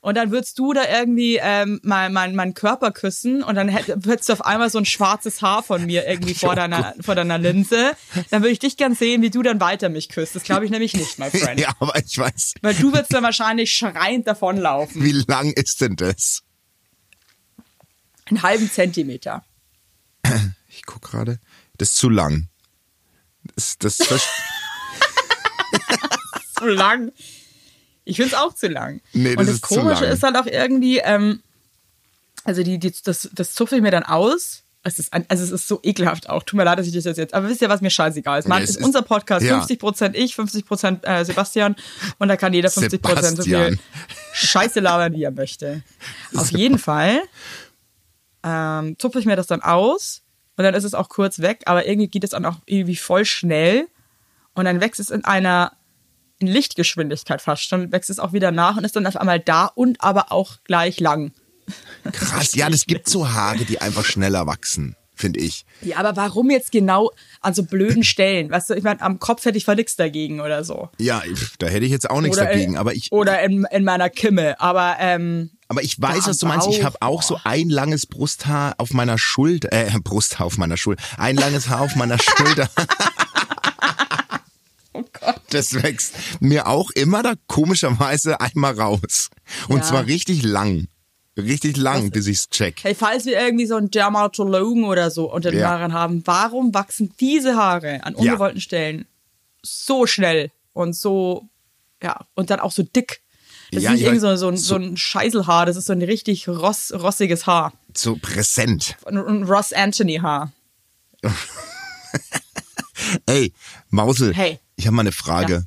[0.00, 4.28] Und dann würdest du da irgendwie ähm, mein, mein, meinen Körper küssen und dann hättest
[4.28, 7.96] du auf einmal so ein schwarzes Haar von mir irgendwie vor deiner, vor deiner Linse.
[8.30, 10.36] Dann würde ich dich gern sehen, wie du dann weiter mich küsst.
[10.36, 11.58] Das glaube ich nämlich nicht, my friend.
[11.58, 15.02] Ja, aber ich weiß, Weil du würdest dann wahrscheinlich schreiend davonlaufen.
[15.02, 16.42] wie lang ist denn das?
[18.26, 19.44] Einen halben Zentimeter.
[20.68, 21.40] Ich guck gerade.
[21.76, 22.48] Das ist zu lang.
[23.56, 24.28] Das, das, das,
[26.58, 27.12] Zu lang.
[28.08, 29.00] Ich finde es auch zu lang.
[29.12, 31.42] Nee, das und das ist Komische ist halt auch irgendwie, ähm,
[32.44, 34.62] also die, die, das, das zupfe ich mir dann aus.
[34.84, 36.42] Es ist, also es ist so ekelhaft auch.
[36.44, 37.34] Tut mir leid, dass ich das jetzt.
[37.34, 38.48] Aber wisst ihr, was mir scheißegal ist?
[38.48, 39.60] Man, Ja, ist ist- unser Podcast ja.
[39.60, 41.76] 50% ich, 50% äh, Sebastian.
[42.18, 42.98] Und da kann jeder 50% so viel
[43.52, 43.78] Sebastian.
[44.32, 45.82] Scheiße labern, wie er möchte.
[46.34, 47.20] Auf jeden Fall
[48.44, 50.22] ähm, zupfe ich mir das dann aus.
[50.56, 51.62] Und dann ist es auch kurz weg.
[51.66, 53.86] Aber irgendwie geht es dann auch irgendwie voll schnell.
[54.54, 55.72] Und dann wächst es in einer
[56.38, 59.66] in Lichtgeschwindigkeit fast schon, wächst es auch wieder nach und ist dann auf einmal da
[59.66, 61.32] und aber auch gleich lang.
[62.12, 62.54] krass.
[62.54, 64.96] Ja, das gibt so Haare, die einfach schneller wachsen.
[65.14, 65.64] finde ich.
[65.82, 68.50] Ja, aber warum jetzt genau an so blöden Stellen?
[68.50, 70.90] Weißt du, ich meine, am Kopf hätte ich nichts dagegen oder so.
[70.98, 71.22] Ja,
[71.58, 74.10] da hätte ich jetzt auch nichts Oder, dagegen, äh, aber ich, Oder in, in meiner
[74.10, 74.60] Kimme.
[74.60, 76.66] Aber ähm, aber ich weiß, was du meinst.
[76.68, 81.02] Ich habe auch so ein langes Brusthaar auf meiner Schulter, äh, Brusthaar auf meiner Schulter,
[81.18, 82.70] ein langes Haar auf meiner Schulter.
[85.50, 89.30] Das wächst mir auch immer da komischerweise einmal raus.
[89.68, 89.82] Und Ja.
[89.84, 90.88] zwar richtig lang.
[91.36, 92.82] Richtig lang, bis ich's check.
[92.82, 95.68] Hey, falls wir irgendwie so einen Dermatologen oder so unter den Ja.
[95.70, 98.32] Haaren haben, warum wachsen diese Haare an Ja.
[98.32, 99.06] ungewollten Stellen
[99.62, 101.48] so schnell und so,
[102.02, 103.20] ja, und dann auch so dick?
[103.70, 105.92] Das Ja, ist nicht ich irgendwie so, so, ein, so ein Scheißelhaar, das ist so
[105.92, 107.72] ein richtig ross, rossiges Haar.
[107.94, 108.96] So präsent.
[109.06, 110.52] Ein, ein Ross Anthony Haar.
[113.26, 113.52] Ey,
[113.90, 114.58] Mausel, Hey.
[114.78, 115.64] Ich habe mal eine Frage.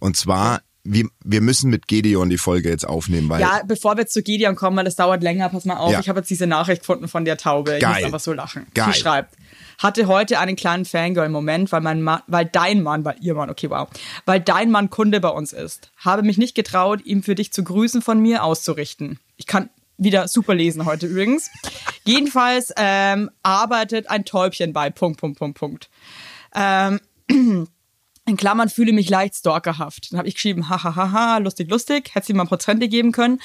[0.00, 4.02] Und zwar, wir, wir müssen mit Gedeon die Folge jetzt aufnehmen, weil Ja, bevor wir
[4.02, 5.92] jetzt zu Gideon kommen, weil das dauert länger, pass mal auf.
[5.92, 6.00] Ja.
[6.00, 7.74] Ich habe jetzt diese Nachricht gefunden von der Taube.
[7.74, 7.94] Ich Geil.
[7.94, 8.66] muss einfach so lachen.
[8.74, 8.92] Geil.
[8.92, 9.34] Sie schreibt,
[9.78, 13.68] hatte heute einen kleinen Fangirl-Moment, weil mein Mann, weil dein Mann, weil ihr Mann, okay,
[13.68, 13.88] wow,
[14.24, 15.90] weil dein Mann Kunde bei uns ist.
[15.98, 19.18] Habe mich nicht getraut, ihm für dich zu grüßen von mir auszurichten.
[19.36, 21.50] Ich kann wieder super lesen heute übrigens.
[22.04, 25.90] Jedenfalls ähm, arbeitet ein Täubchen bei Punkt, Punkt, Punkt, Punkt.
[26.54, 27.00] Ähm,
[28.26, 30.10] in Klammern fühle mich leicht stalkerhaft.
[30.10, 32.14] Dann habe ich geschrieben, hahaha, lustig, lustig.
[32.14, 33.38] Hätte sie mal Prozente geben können.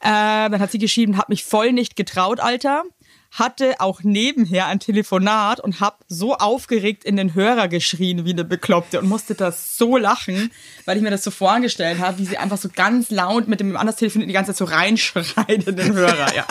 [0.00, 2.84] Äh, dann hat sie geschrieben, hat mich voll nicht getraut, Alter.
[3.30, 8.44] Hatte auch nebenher ein Telefonat und hab so aufgeregt in den Hörer geschrien wie eine
[8.44, 10.50] Bekloppte und musste das so lachen,
[10.86, 13.76] weil ich mir das so vorgestellt habe, wie sie einfach so ganz laut mit dem
[13.76, 16.34] anders telefoniert die ganze Zeit so reinschreit in den Hörer.
[16.34, 16.46] Ja.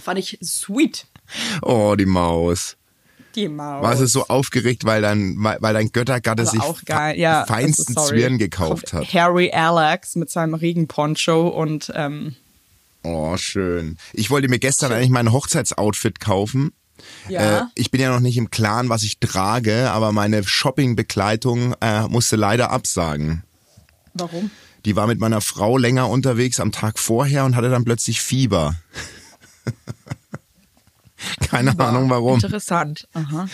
[0.00, 1.06] Fand ich sweet.
[1.62, 2.76] oh, die Maus.
[3.34, 3.82] Die Maus.
[3.82, 7.44] Warst du so aufgeregt, weil dein, weil, dein Göttergatte Aber sich auch geil, ja.
[7.46, 8.10] feinsten also.
[8.10, 9.12] Zwirn gekauft hat.
[9.12, 12.36] Harry Alex mit seinem Regenponcho und ähm,
[13.02, 13.98] Oh, schön.
[14.14, 16.72] Ich wollte mir gestern eigentlich mein Hochzeitsoutfit kaufen.
[17.28, 17.58] Ja.
[17.58, 22.08] Äh, ich bin ja noch nicht im Klaren, was ich trage, aber meine Shoppingbegleitung äh,
[22.08, 23.44] musste leider absagen.
[24.14, 24.50] warum?
[24.86, 28.74] Die war mit meiner Frau länger unterwegs am Tag vorher und hatte dann plötzlich Fieber.
[31.54, 32.34] Keine Ahnung warum.
[32.34, 33.08] Interessant.
[33.14, 33.46] Aha.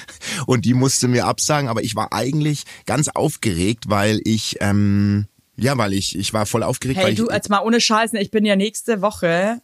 [0.46, 5.76] Und die musste mir absagen, aber ich war eigentlich ganz aufgeregt, weil ich, ähm, ja,
[5.78, 8.20] weil ich, ich war voll aufgeregt, Hey, weil du, ich, als mal ohne Scheiß, ne,
[8.22, 9.60] ich bin ja nächste Woche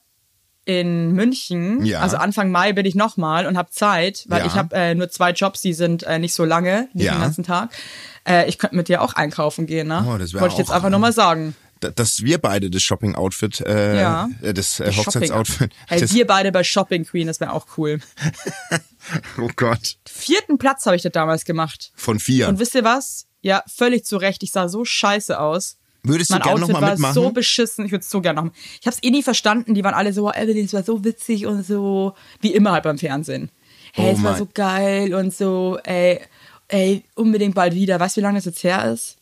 [0.64, 1.84] in München.
[1.86, 2.00] Ja.
[2.00, 4.46] Also Anfang Mai bin ich nochmal und habe Zeit, weil Ja.
[4.46, 7.12] ich habe äh, nur zwei Jobs, die sind äh, nicht so lange, nicht Ja.
[7.14, 7.70] den ganzen Tag.
[8.28, 10.04] Äh, ich könnte mit dir auch einkaufen gehen, ne?
[10.12, 11.54] Oh, das Wollte ich jetzt einfach nur mal sagen.
[11.80, 14.28] Dass wir beide das Shopping-Outfit, äh, Ja.
[14.42, 14.92] äh, das äh.
[14.92, 18.00] Hochzeitsoutfit, Hey, das, wir beide bei Shopping Queen, das wäre auch cool.
[19.40, 21.92] oh Gott, Vierten Platz habe ich das damals gemacht.
[21.94, 22.48] von vier.
[22.48, 23.26] Und wisst ihr was?
[23.42, 24.42] Ja, völlig zu Recht.
[24.42, 25.76] Ich sah so scheiße aus.
[26.02, 27.14] Würdest du mein gerne Outfit nochmal war mitmachen?
[27.14, 27.84] so beschissen.
[27.86, 28.52] Ich würde es so gerne machen.
[28.80, 29.74] Ich habe es eh nie verstanden.
[29.74, 32.98] Die waren alle so, Evelyn, es war so witzig und so, wie immer halt beim
[32.98, 33.50] Fernsehen.
[33.92, 36.20] Hey, Oh es war mein- so geil und so, ey,
[36.68, 37.98] ey, unbedingt bald wieder.
[38.00, 39.16] Weißt du, wie lange das jetzt her ist?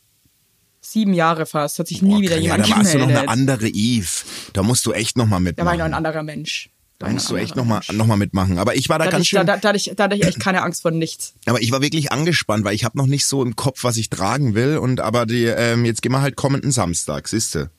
[0.86, 1.78] Sieben Jahre fast.
[1.78, 3.28] Hat sich nie Boah, wieder ja, jemand da warst du noch gemeldet.
[3.28, 4.06] eine andere Eve.
[4.52, 5.66] Da musst du echt nochmal da mitmachen.
[5.66, 6.68] war ich noch ein anderer Mensch.
[6.98, 8.58] da musst du echt nochmal noch mal mitmachen.
[8.58, 10.14] Aber ich war da Da ganz ich, da, schön, da, da, hatte ich, da hatte
[10.16, 11.34] ich echt keine Angst vor nichts.
[11.46, 14.10] aber ich war wirklich angespannt, weil ich habe noch nicht so im Kopf, was ich
[14.10, 14.76] tragen will.
[14.76, 17.70] Und aber die, ähm, jetzt gehen wir halt kommenden Samstag, siehste.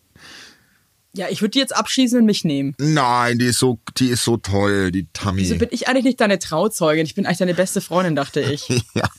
[1.17, 2.75] Ja, ich würde die jetzt abschießen und mich nehmen.
[2.77, 5.43] Nein, die ist so, die ist so toll, die Tammy.
[5.43, 7.05] Wieso bin ich eigentlich nicht deine Trauzeugin?
[7.05, 8.67] Ich bin eigentlich deine beste Freundin, dachte ich.
[8.93, 9.09] ja,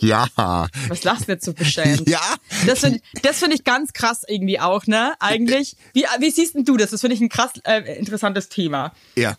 [0.00, 2.08] ja, Was lachst du jetzt so beschämt?
[2.08, 2.20] ja.
[2.66, 5.14] Das finde das find ich ganz krass irgendwie auch, ne?
[5.20, 5.76] Eigentlich.
[5.92, 6.90] Wie, wie siehst denn du das?
[6.90, 8.92] Das finde ich ein krass äh, interessantes Thema.
[9.16, 9.36] Ja.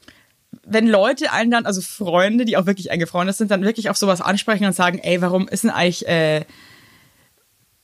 [0.66, 3.98] Wenn Leute einen dann, also Freunde, die auch wirklich enge Freunde sind, dann wirklich auf
[3.98, 6.46] sowas ansprechen und sagen, ey, warum ist denn eigentlich, äh,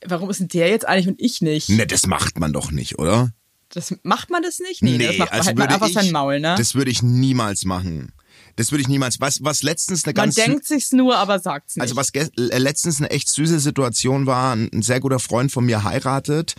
[0.06, 1.68] warum ist denn der jetzt eigentlich und ich nicht?
[1.68, 3.32] Ne, das macht man doch nicht, oder?
[3.70, 4.82] Das macht man das nicht?
[4.82, 6.54] Nee, das macht man halt man würde einfach ich, sein Maul, ne?
[6.58, 8.12] Das würde ich niemals machen.
[8.56, 9.20] Das würde ich niemals.
[9.20, 11.82] Was, was letztens eine man ganz sü- denkt sich's nur, aber sagt's nicht.
[11.82, 15.84] Also was äh, letztens eine echt süße Situation war, ein, sehr guter Freund von mir
[15.84, 16.54] heiratet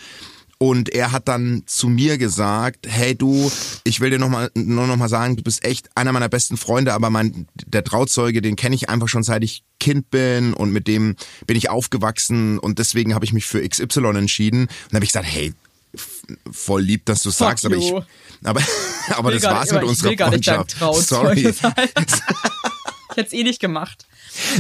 [0.58, 3.52] und er hat dann zu mir gesagt, hey du,
[3.84, 6.56] ich will dir noch mal, nur noch mal sagen, du bist echt einer meiner besten
[6.56, 10.72] Freunde, aber mein der Trauzeuge, den kenne ich einfach schon seit ich Kind bin und
[10.72, 11.16] mit dem
[11.48, 14.62] bin ich aufgewachsen und deswegen habe ich mich für XY entschieden.
[14.62, 15.54] Und dann habe ich gesagt, hey,
[16.52, 18.02] voll lieb, dass du sagst, aber ich you.
[18.44, 18.62] aber
[19.10, 20.76] aber das gar war's mit ich unserer Freundschaft.
[20.94, 21.48] Sorry.
[21.48, 21.56] ich
[23.18, 24.06] hätte es eh nicht gemacht.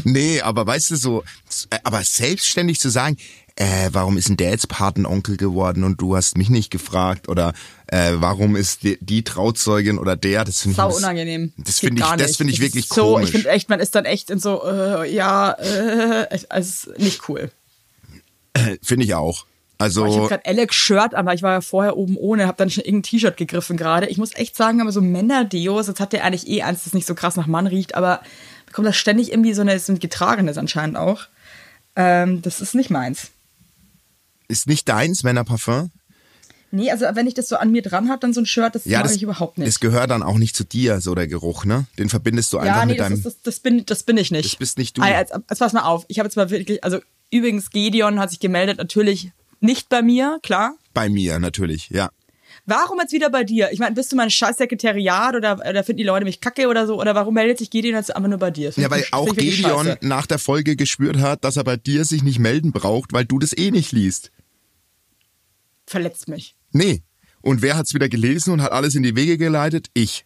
[0.04, 1.24] Nee, aber weißt du so,
[1.70, 3.17] äh, aber selbstständig zu sagen,
[3.56, 7.54] äh, warum ist denn der jetzt Patenonkel geworden und du hast mich nicht gefragt oder
[7.88, 11.54] äh, warum ist die, die Trauzeugin oder der, das finde ich das- unangenehm.
[11.58, 13.26] Das finde ich, das finde ich Das wirklich so, komisch.
[13.26, 17.00] Ich finde echt, man ist dann echt in so, äh, ja, äh, also es ist
[17.00, 17.52] nicht cool.
[18.82, 19.46] Finde ich auch.
[19.82, 22.58] Also Ich habe gerade Alex Shirt an, weil ich war ja vorher oben ohne, habe
[22.58, 24.08] dann schon irgendein T-Shirt gegriffen gerade.
[24.08, 27.08] Ich muss echt sagen, aber so Männerdeos, jetzt hat der eigentlich eh eins, das nicht
[27.08, 28.22] so krass nach Mann riecht, aber
[28.67, 31.26] bekommt das ständig irgendwie so eine, so ein getragenes anscheinend auch.
[31.96, 33.32] Ähm, das ist nicht meins.
[34.48, 35.89] ist nicht deins Männerparfum?
[36.74, 38.86] Nee, also wenn ich das so an mir dran habe, dann so ein Shirt, das
[38.86, 39.67] mag das, ich überhaupt nicht.
[39.67, 41.86] das gehört dann auch nicht zu dir, so der Geruch, ne?
[41.98, 43.17] Den verbindest du einfach ja, nee, mit das, deinem.
[43.17, 44.46] ist, das, das, bin, das bin ich nicht.
[44.46, 45.02] Das bist nicht du.
[45.02, 46.06] Ah, jetzt, jetzt pass mal auf.
[46.08, 50.39] Ich habe jetzt mal wirklich, also übrigens, Gedeon hat sich gemeldet, natürlich nicht bei mir,
[50.43, 50.76] klar.
[50.93, 52.10] bei mir natürlich, ja.
[52.65, 53.71] Warum jetzt wieder bei dir?
[53.71, 56.86] Ich meine, bist du mein scheiß Sekretariat oder, oder finden die Leute mich kacke oder
[56.86, 57.00] so?
[57.00, 58.71] Oder warum meldet sich Gedeon jetzt einfach nur bei dir?
[58.71, 59.97] Find Ja, weil auch Gedeon scheiße.
[60.02, 63.39] nach der Folge gespürt hat, dass er bei dir sich nicht melden braucht, weil du
[63.39, 64.32] das eh nicht liest.
[65.88, 66.56] verletzt mich.
[66.71, 67.02] Nee.
[67.41, 69.88] Und wer hat's wieder gelesen und hat alles in die Wege geleitet?
[69.93, 70.26] Ich.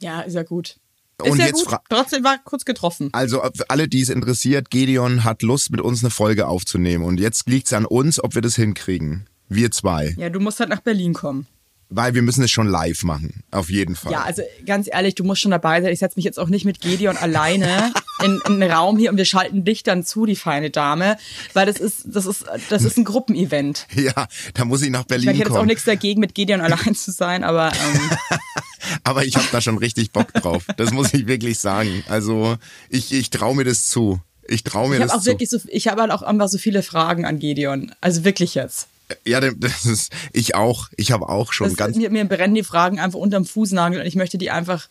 [0.00, 0.76] Ja, ist ja gut.
[1.22, 1.78] Ist Und ja jetzt gut.
[1.88, 3.10] Trotzdem war kurz getroffen.
[3.12, 7.04] Also alle, die es interessiert, Gedeon hat Lust, mit uns eine Folge aufzunehmen.
[7.04, 9.26] Und jetzt liegt's an uns, ob wir das hinkriegen.
[9.48, 10.14] Wir zwei.
[10.18, 11.46] Ja, du musst halt nach Berlin kommen.
[11.90, 13.44] Weil wir müssen es schon live machen.
[13.52, 14.10] Auf jeden Fall.
[14.10, 15.92] Ja, also ganz ehrlich, du musst schon dabei sein.
[15.92, 17.92] Ich setze mich jetzt auch nicht mit Gedeon alleine
[18.24, 21.18] in, in einen Raum hier und wir schalten dich dann zu, die feine Dame,
[21.52, 23.86] weil das ist, das ist, das ist ein Gruppenevent.
[23.94, 25.68] Ja, da muss ich nach Ich, Berlin meine, ich hätte jetzt auch kommen.
[25.68, 28.10] nichts dagegen, mit Gedeon allein zu sein, aber ähm,
[29.04, 30.64] Aber ich habe da schon richtig Bock drauf.
[30.76, 32.04] Das muss ich wirklich sagen.
[32.08, 32.56] Also
[32.88, 34.20] ich, ich traue mir das zu.
[34.46, 35.26] Ich traue mir ich das auch zu.
[35.26, 37.94] wirklich so, ich habe halt auch einfach so viele Fragen an Gedeon.
[38.00, 38.88] Also wirklich jetzt.
[39.26, 40.88] Ja, das ist ich auch.
[40.96, 41.96] Ich habe auch schon Das, ganz.
[41.96, 44.88] mir, mir brennen die Fragen einfach unterm Fußnagel und ich möchte die einfach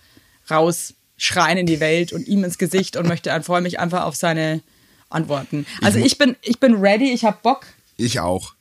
[0.49, 4.61] rausschreien in die Welt und ihm ins Gesicht und möchte freue mich einfach auf seine
[5.09, 5.65] Antworten.
[5.81, 7.65] Also mu- ich bin, ich bin ready, ich habe Bock.
[7.97, 8.53] Ich auch.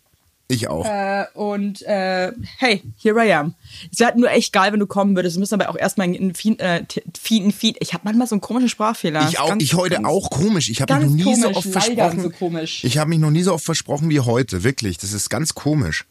[0.53, 0.85] Ich auch.
[0.87, 3.55] Äh, und äh, hey, here I am.
[3.91, 5.37] Es wäre halt nur echt geil, wenn du kommen würdest.
[5.37, 6.85] Wir müssen aber auch erstmal in Feed, äh,
[7.19, 7.77] Feed, Feed.
[7.81, 9.27] Ich habe manchmal so einen komischen Sprachfehler.
[9.29, 9.49] ich auch.
[9.49, 10.69] Ganz- ich heute ganz- auch komisch.
[10.69, 12.21] Ich habe mich noch nie so komisch, oft leider versprochen.
[12.23, 12.85] so komisch.
[12.85, 14.63] Ich habe mich noch nie so oft versprochen wie heute.
[14.65, 14.99] Wirklich.
[14.99, 16.05] Das ist ganz komisch.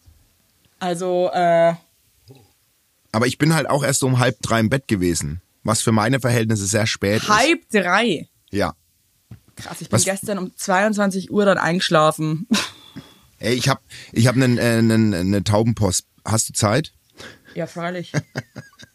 [0.80, 1.74] Also, äh,
[3.12, 5.42] Aber ich bin halt auch erst um halb drei im Bett gewesen.
[5.64, 7.30] Was für meine Verhältnisse sehr spät ist.
[7.30, 8.28] halb drei.
[8.50, 8.74] Ja.
[9.56, 12.48] Krass, ich bin Was- gestern um 22 Uhr dann eingeschlafen.
[13.42, 16.06] Ey, ich habe ich hab einen, äh, einen, eine Taubenpost.
[16.24, 16.94] Hast du Zeit?
[17.56, 18.14] ja, freilich.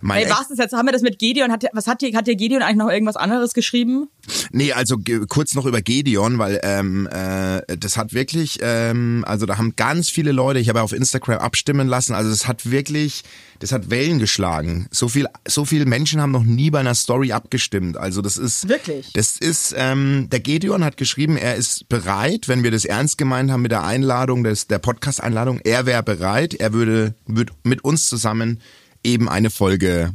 [0.00, 0.74] Mein Ey, was ist jetzt?
[0.74, 1.50] Haben wir das mit Gedeon?
[1.50, 4.08] Hat, der- was hat dir, hat dir Gedeon eigentlich noch irgendwas anderes geschrieben?
[4.52, 4.96] Nee, also
[5.28, 10.10] kurz noch über Gedeon, weil ähm, äh, das hat wirklich, ähm, also da haben ganz
[10.10, 13.22] viele Leute, ich habe ja auf Instagram abstimmen lassen, also das hat wirklich,
[13.60, 14.86] das hat Wellen geschlagen.
[14.90, 17.96] So viel, so viele Menschen haben noch nie bei einer Story abgestimmt.
[17.96, 19.10] Also das ist Wirklich?
[19.14, 23.50] Das ist, ähm, der Gedeon hat geschrieben, er ist bereit, wenn wir das ernst gemeint
[23.50, 28.08] haben mit der Einladung, des, der Podcast-Einladung, er wäre bereit, er würde, würde mit uns
[28.10, 28.60] zusammen
[29.04, 30.12] eben eine Folge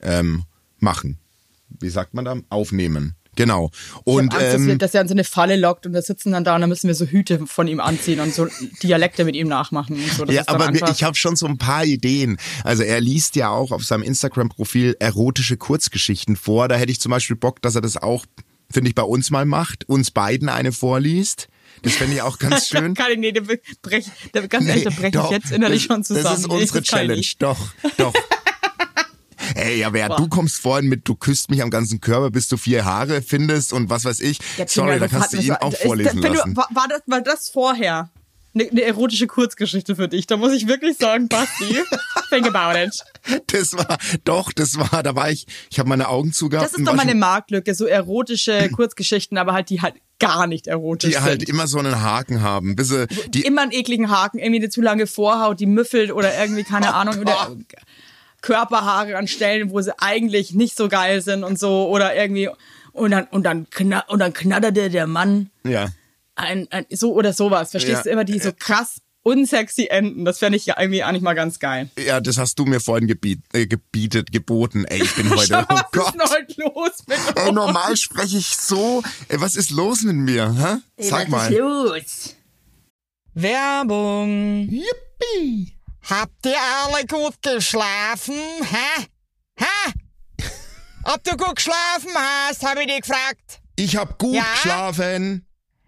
[0.00, 0.44] ähm,
[0.78, 1.18] machen.
[1.80, 2.36] Wie sagt man da?
[2.48, 3.14] Aufnehmen.
[3.38, 3.70] Genau.
[4.02, 6.32] Und Angst, dass, ähm, wir, dass er uns in eine Falle lockt und wir sitzen
[6.32, 8.48] dann da und dann müssen wir so Hüte von ihm anziehen und so
[8.82, 10.24] Dialekte mit ihm nachmachen und so.
[10.24, 12.36] Ja, aber ich habe schon so ein paar Ideen.
[12.64, 16.66] Also er liest ja auch auf seinem Instagram-Profil erotische Kurzgeschichten vor.
[16.66, 18.26] Da hätte ich zum Beispiel Bock, dass er das auch,
[18.72, 21.46] finde ich, bei uns mal macht, uns beiden eine vorliest.
[21.82, 22.94] Das fände ich auch ganz schön.
[22.94, 23.40] Kann ich, nee, da
[23.82, 26.24] brech, da, ganz ehrlich, da breche ich jetzt innerlich das, schon zusammen.
[26.24, 27.26] Das ist Nee, unsere das Challenge.
[27.38, 27.58] Doch,
[27.96, 28.14] doch.
[29.54, 32.84] Ey, ja, du kommst vorhin mit, du küsst mich am ganzen Körper, bis du vier
[32.84, 34.38] Haare findest und was weiß ich.
[34.58, 36.54] Ja, Sorry, da kannst du ihn war- auch ist- vorlesen wenn lassen.
[36.54, 38.10] Du, war, das, war das vorher?
[38.54, 40.26] Eine, eine erotische Kurzgeschichte für dich.
[40.26, 41.82] Da muss ich wirklich sagen, Basti,
[42.30, 43.04] think about it.
[43.48, 46.66] Das war, doch, das war, da war ich, ich habe meine Augen zugehabt.
[46.66, 51.10] Das ist doch meine Marktlücke, so erotische Kurzgeschichten, aber halt die halt gar nicht erotisch
[51.10, 51.24] die sind.
[51.24, 52.74] halt immer so einen Haken haben.
[52.74, 56.36] Bis sie, die, immer einen ekligen Haken, irgendwie eine zu lange Vorhaut, die müffelt oder
[56.38, 57.56] irgendwie, keine Ahnung, oder
[58.40, 62.48] Körperhaare an Stellen, wo sie eigentlich nicht so geil sind und so, oder irgendwie,
[62.92, 65.88] und dann, und dann, kna und dann knatterte der Mann ja.
[66.38, 67.70] Ein, ein, so oder sowas.
[67.72, 68.02] Verstehst Ja.
[68.04, 70.24] du immer die so krass unsexy Enden?
[70.24, 71.90] Das fände ich ja irgendwie eigentlich mal ganz geil.
[71.98, 74.84] Ja, das hast du mir vorhin gebiet, äh, gebietet, geboten.
[74.86, 76.06] Ey, ich bin heute, oh Was Gott.
[76.06, 79.02] ist denn heute los mit Ey, normal spreche ich so.
[79.28, 80.80] Ey, was ist los mit mir?
[80.96, 81.02] Hä?
[81.08, 81.52] Sag mal.
[81.54, 82.34] los?
[83.34, 84.68] Werbung.
[84.70, 85.74] Yippie!
[86.08, 88.34] Habt ihr alle gut geschlafen?
[88.62, 89.06] Hä?
[89.58, 89.92] Hä?
[91.04, 93.60] Ob du gut geschlafen hast, habe ich dich gefragt.
[93.76, 94.44] Ich hab gut Ja?
[94.54, 95.44] geschlafen.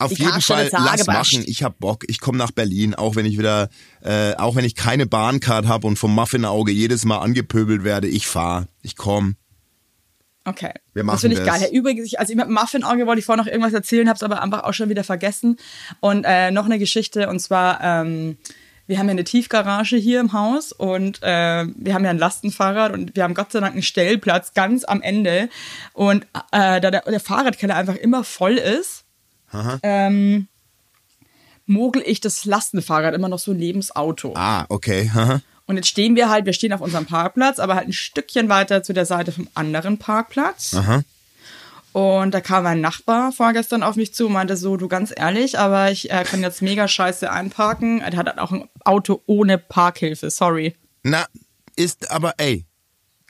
[0.00, 1.42] Auf Die jeden Fall lass machen.
[1.46, 2.04] Ich hab Bock.
[2.06, 3.68] Ich komme nach Berlin, auch wenn ich wieder,
[4.00, 8.06] äh, auch wenn ich keine Bahncard habe und vom Muffinauge jedes Mal angepöbelt werde.
[8.06, 8.68] Ich fahr.
[8.82, 9.34] Ich komm.
[10.44, 10.72] Okay.
[10.94, 11.60] Wir machen das finde ich das.
[11.60, 11.70] geil.
[11.72, 14.40] Übrigens, ich, also ich mit Muffin-Auge wollte ich vorhin noch irgendwas erzählen, habe es aber
[14.40, 15.56] einfach auch schon wieder vergessen.
[16.00, 18.38] Und äh, noch eine Geschichte, und zwar, ähm,
[18.86, 22.92] wir haben ja eine Tiefgarage hier im Haus und äh, wir haben ja ein Lastenfahrrad
[22.92, 25.50] und wir haben Gott sei Dank einen Stellplatz ganz am Ende.
[25.92, 29.04] Und äh, da der, der Fahrradkeller einfach immer voll ist,
[29.82, 30.48] ähm,
[31.66, 34.32] mogel ich das Lastenfahrrad immer noch so neben das Auto.
[34.36, 35.10] Ah, okay.
[35.12, 35.40] haha.
[35.66, 38.82] Und jetzt stehen wir halt, wir stehen auf unserem Parkplatz, aber halt ein Stückchen weiter
[38.82, 40.74] zu der Seite vom anderen Parkplatz.
[40.74, 41.02] Aha.
[41.92, 45.58] Und da kam mein Nachbar vorgestern auf mich zu und meinte so, du ganz ehrlich,
[45.58, 48.00] aber ich äh, kann jetzt mega scheiße einparken.
[48.00, 50.74] Er hat halt auch ein Auto ohne Parkhilfe, sorry.
[51.02, 51.26] Na,
[51.76, 52.64] ist aber, ey,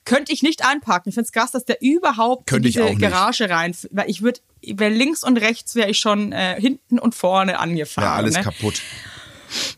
[0.09, 1.11] Könnte ich nicht einparken.
[1.11, 3.01] Ich find's krass, dass der überhaupt Könnte in diese nicht.
[3.01, 7.15] Garage rein, weil ich würde, wär links und rechts wäre ich schon äh, hinten und
[7.15, 8.09] vorne angefahren.
[8.09, 8.43] ja, alles ne?
[8.43, 8.81] kaputt.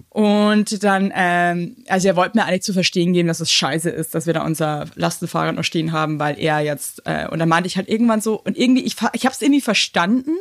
[0.08, 4.14] Und dann, ähm, also er wollte mir eigentlich zu verstehen geben, dass es scheiße ist,
[4.14, 7.66] dass wir da unser Lastenfahrrad noch stehen haben, weil er jetzt, äh, und dann meinte
[7.66, 10.36] ich halt irgendwann so, und irgendwie, ich, ich habe es irgendwie verstanden.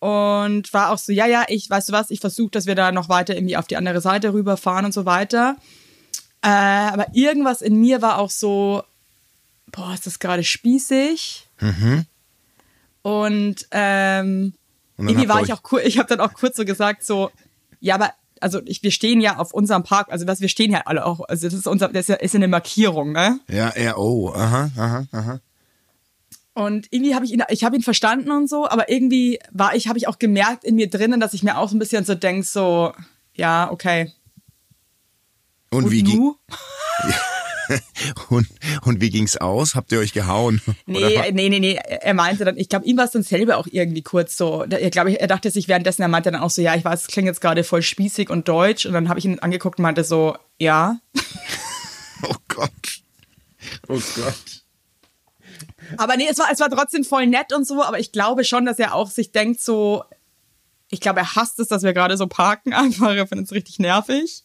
[0.00, 2.92] Und war auch so, ja, ja, ich, weißt du was, ich versuche, dass wir da
[2.92, 5.56] noch weiter irgendwie auf die andere Seite rüberfahren und so weiter.
[6.42, 8.82] Äh, aber irgendwas in mir war auch so,
[9.72, 11.48] boah, ist das gerade spießig?
[13.02, 14.54] Und ähm,
[14.96, 17.30] Und irgendwie war ich auch kurz, ich habe dann auch kurz so gesagt, so,
[17.80, 20.82] ja, aber also ich, wir stehen ja auf unserem Park, also was wir stehen ja
[20.86, 23.38] alle auch, also das ist unser, das ist ja ist ja eine Markierung, ne?
[23.48, 25.40] Ja, ja, oh, aha, aha, aha.
[26.54, 29.88] Und irgendwie habe ich ihn, ich habe ihn verstanden und so, aber irgendwie war ich,
[29.88, 32.14] habe ich auch gemerkt in mir drinnen, dass ich mir auch so ein bisschen so
[32.14, 32.92] denk, so,
[33.34, 34.12] ja, okay.
[35.72, 36.34] Und, Und wie ging,
[38.28, 38.48] und,
[38.82, 39.74] und wie ging's aus?
[39.74, 40.60] Habt ihr euch gehauen?
[40.86, 41.32] Nee, Oder?
[41.32, 41.74] nee, nee, nee.
[41.74, 44.64] Er meinte dann, ich glaube, ihm war es dann selber auch irgendwie kurz so.
[44.64, 47.06] Er glaube, er dachte sich währenddessen, er meinte dann auch so, ja, ich weiß, es
[47.08, 48.86] klingt jetzt gerade voll spießig und deutsch.
[48.86, 50.98] Und dann habe ich ihn angeguckt und meinte so, ja.
[52.22, 52.70] Oh Gott.
[53.88, 54.64] Oh Gott.
[55.96, 58.66] Aber nee, es war, es war trotzdem voll nett und so, aber ich glaube schon,
[58.66, 60.04] dass er auch sich denkt so,
[60.90, 63.78] ich glaube, er hasst es, dass wir gerade so parken einfach, er findet es richtig
[63.78, 64.44] nervig.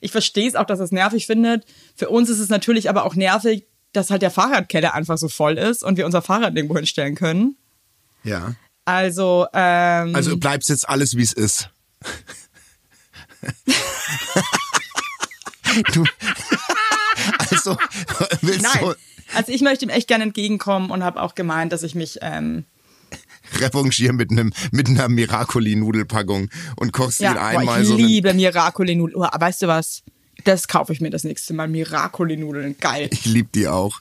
[0.00, 1.64] Ich verstehe es auch, dass er es nervig findet.
[1.94, 5.58] Für uns ist es natürlich aber auch nervig, dass halt der Fahrradkeller einfach so voll
[5.58, 7.56] ist und wir unser Fahrrad irgendwo hinstellen können.
[8.24, 8.54] Ja.
[8.84, 11.70] Also, ähm, Also bleibt's jetzt alles, wie es ist.
[15.92, 16.04] du,
[17.38, 17.76] also,
[18.40, 18.78] willst nein.
[18.80, 18.94] du
[19.34, 22.64] Also ich möchte ihm echt gerne entgegenkommen und habe auch gemeint, dass ich mich ähm,
[23.60, 28.06] revanchieren mit einem mit einer Miracoli-Nudelpackung und kochst ja, ihn einmal boah, ich so einen,
[28.06, 29.16] liebe Miracoli-Nudeln.
[29.16, 30.02] Oh, weißt du was?
[30.44, 31.68] Das kaufe ich mir das nächste Mal.
[31.68, 33.08] Miracoli-Nudeln, geil.
[33.12, 34.00] Ich lieb die auch.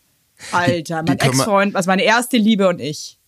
[0.52, 3.20] Alter, mein Ex-Freund, was meine erste Liebe und ich.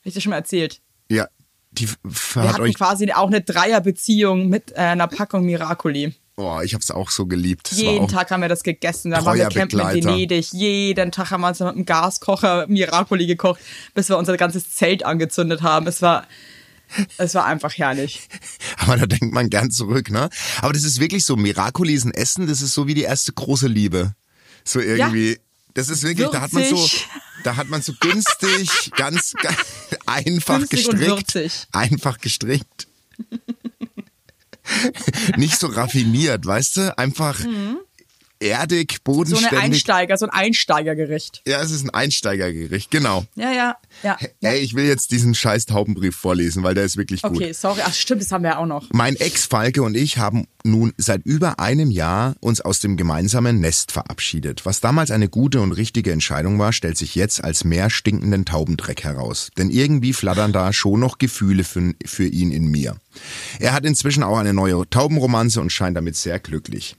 [0.00, 0.80] Hab ich dir schon mal erzählt.
[1.10, 1.28] Ja,
[1.72, 6.14] die Wir hat hatten quasi auch eine Dreierbeziehung mit äh, einer Packung Miracoli.
[6.38, 7.70] Oh, ich hab's auch so geliebt.
[7.70, 9.10] Das Jeden Tag haben wir das gegessen.
[9.10, 10.04] Dann waren wir campen in.
[10.04, 10.52] Venedig.
[10.52, 13.60] Jeden Tag haben wir uns mit einem Gaskocher Miracoli gekocht,
[13.94, 15.86] bis wir unser ganzes Zelt angezündet haben.
[15.86, 16.26] Es war,
[17.16, 18.28] es war einfach herrlich.
[18.76, 20.28] Aber da denkt man gern zurück, ne?
[20.60, 21.36] Aber das ist wirklich so.
[21.36, 24.12] Miracoli ist ein Essen, das ist so wie die erste große Liebe.
[24.62, 25.38] So irgendwie.
[25.72, 27.06] Das ist wirklich, da hat man so, Würzig.
[27.44, 29.56] da hat man so günstig, ganz, ganz
[30.06, 31.34] einfach Günstig gestrickt.
[31.34, 31.66] würzig.
[31.72, 32.88] Einfach gestrickt.
[35.36, 36.98] Nicht so raffiniert, weißt du?
[36.98, 37.78] Einfach, Mhm.
[38.40, 39.58] Erdig, So eine bodenständig.
[39.58, 41.42] Einsteiger, so ein Einsteigergericht.
[41.46, 43.24] ja, es ist ein Einsteigergericht, genau.
[43.34, 44.18] Ja, ja, ja.
[44.42, 47.32] Ey, ich will jetzt diesen scheiß Taubenbrief vorlesen, weil der ist wirklich gut.
[47.36, 47.80] Okay, sorry.
[47.84, 48.88] Ach stimmt, das haben wir ja auch noch.
[48.92, 53.60] Mein Ex Falke und ich haben nun seit über einem Jahr uns aus dem gemeinsamen
[53.60, 54.66] Nest verabschiedet.
[54.66, 59.04] Was damals eine gute und richtige Entscheidung war, stellt sich jetzt als mehr stinkenden Taubendreck
[59.04, 59.50] heraus.
[59.56, 62.96] Denn irgendwie flattern da schon noch Gefühle für, für ihn in mir.
[63.60, 66.96] Er hat inzwischen auch eine neue Taubenromanze und scheint damit sehr glücklich.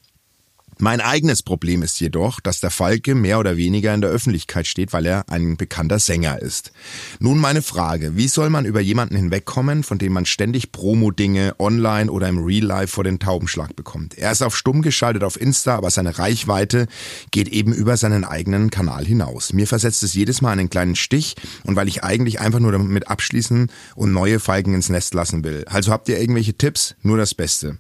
[0.80, 4.94] Mein eigenes Problem ist jedoch, dass der Falke mehr oder weniger in der Öffentlichkeit steht,
[4.94, 6.72] weil er ein bekannter Sänger ist.
[7.20, 12.12] Nun meine Frage, wie soll man über jemanden hinwegkommen, von dem man ständig Promo-Dinge online
[12.12, 14.18] oder im Real Life vor den Taubenschlag bekommt?
[14.20, 16.86] Er ist auf stumm geschaltet auf Insta, aber seine Reichweite
[17.32, 19.54] geht eben über seinen eigenen Kanal hinaus.
[19.54, 23.08] Mir versetzt es jedes Mal einen kleinen Stich und weil ich eigentlich einfach nur damit
[23.08, 25.66] abschließen und neue Falken ins Nest lassen will.
[25.66, 26.96] Also habt ihr irgendwelche Tipps?
[27.02, 27.80] Nur das Beste.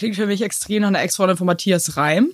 [0.00, 2.32] Klingt für mich extrem nach einer Ex-Freundin von Matthias Reim.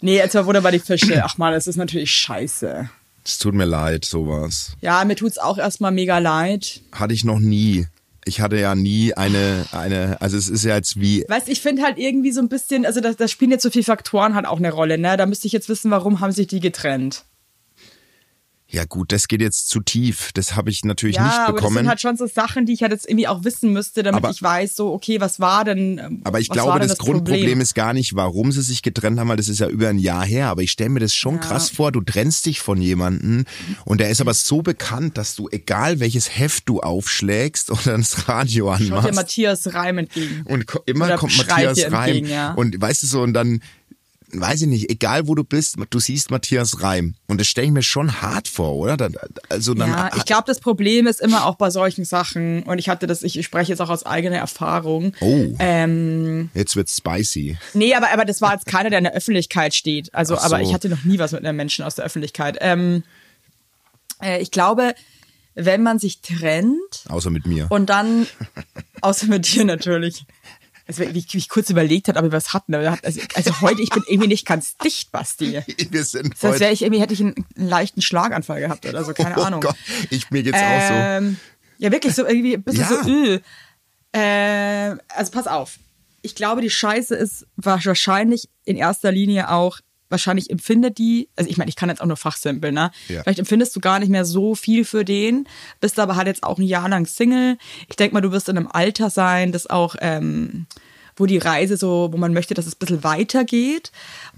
[0.00, 1.22] nee, jetzt mal wunderbar die Fische.
[1.22, 2.88] Ach man, das ist natürlich scheiße.
[3.22, 4.72] Es tut mir leid, sowas.
[4.80, 6.80] Ja, mir tut's auch erstmal mega leid.
[6.90, 7.86] hatte ich noch nie.
[8.24, 11.82] Ich hatte ja nie eine, eine, also es ist ja jetzt wie, Weißt, ich finde
[11.82, 14.56] halt irgendwie so ein bisschen, also da, da spielen jetzt so viele Faktoren halt auch
[14.56, 15.18] eine Rolle, ne?
[15.18, 17.26] Da müsste ich jetzt wissen, warum haben sich die getrennt.
[18.76, 20.30] Ja gut, das geht jetzt zu tief.
[20.34, 21.88] Das habe ich natürlich Ja, nicht aber das sind bekommen.
[21.88, 24.42] halt schon so Sachen, die ich halt jetzt irgendwie auch wissen müsste, damit Aber- ich
[24.42, 25.98] weiß, so, okay, was war denn.
[25.98, 27.60] ähm, aber ich glaube, denn das, Grundproblem Problem?
[27.62, 30.24] ist gar nicht, warum sie sich getrennt haben, weil das ist ja über ein Jahr
[30.24, 30.48] her.
[30.48, 33.44] Aber ich stelle mir das schon krass vor, du trennst dich von jemandem
[33.84, 38.28] und der ist aber so bekannt, dass du, egal welches Heft du aufschlägst oder das
[38.28, 40.42] Radio Schaut dir anmachst, Matthias Reim entgegen.
[40.44, 42.52] und immer Oder kommt Matthias Reim entgegen, ja.
[42.52, 43.60] und weißt du so und dann
[44.40, 47.72] weiß ich nicht, egal wo du bist, du siehst Matthias Reim und das stelle ich
[47.72, 48.96] mir schon hart vor, oder?
[48.96, 49.14] Dann,
[49.48, 52.88] also dann Ja, ich glaube, das Problem ist immer auch bei solchen Sachen, und ich
[52.88, 55.12] hatte das, ich spreche jetzt auch aus eigener Erfahrung.
[55.20, 55.54] Oh.
[55.58, 57.56] Ähm, Jetzt wird's spicy.
[57.74, 60.14] nee, aber, aber das war jetzt keiner, der in der Öffentlichkeit steht.
[60.14, 60.40] Also, so.
[60.42, 62.58] aber ich hatte noch nie was mit einem Menschen aus der Öffentlichkeit.
[62.60, 63.02] Ähm,
[64.22, 64.94] äh, ich glaube,
[65.54, 67.66] wenn man sich trennt Außer mit mir.
[67.70, 68.26] und dann,
[69.00, 70.24] außer mit dir natürlich,
[70.88, 72.74] also, wie, ich- wie ich kurz überlegt habe, ob wir was hatten.
[72.74, 75.60] Also, also heute, ich bin irgendwie nicht ganz dicht, Basti.
[75.90, 76.60] Wir sind Das heißt, heute.
[76.60, 79.60] wäre ich irgendwie, hätte ich einen, einen leichten Schlaganfall gehabt oder so, keine oh Ahnung.
[79.60, 79.76] Gott,
[80.10, 80.94] ich, mir geht's auch so.
[80.94, 81.36] Ähm,
[81.78, 83.02] ja, wirklich so irgendwie ein bisschen Ja.
[83.02, 83.40] so,
[84.14, 84.90] äh.
[84.92, 85.78] äh, also pass auf.
[86.22, 89.78] Ich glaube, die Scheiße ist wahrscheinlich in erster Linie auch,
[90.08, 92.90] wahrscheinlich empfindet die, also ich meine, ich kann jetzt auch nur fachsimpeln, ne?
[93.08, 93.22] Ja.
[93.22, 95.48] Vielleicht empfindest du gar nicht mehr so viel für den,
[95.80, 97.58] bist aber halt jetzt auch ein Jahr lang Single.
[97.88, 100.66] Ich denke mal, du wirst in einem Alter sein, das auch, ähm,
[101.16, 103.90] wo die Reise so, wo man möchte, dass es ein bisschen weitergeht.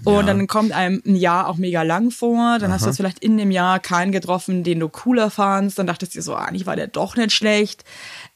[0.05, 2.57] Und dann kommt einem ein Jahr auch mega lang vor.
[2.57, 5.77] Dann hast du jetzt vielleicht in dem Jahr keinen getroffen, den du cooler fandst.
[5.77, 7.83] Dann dachtest du dir so, ah, eigentlich war der doch nicht schlecht.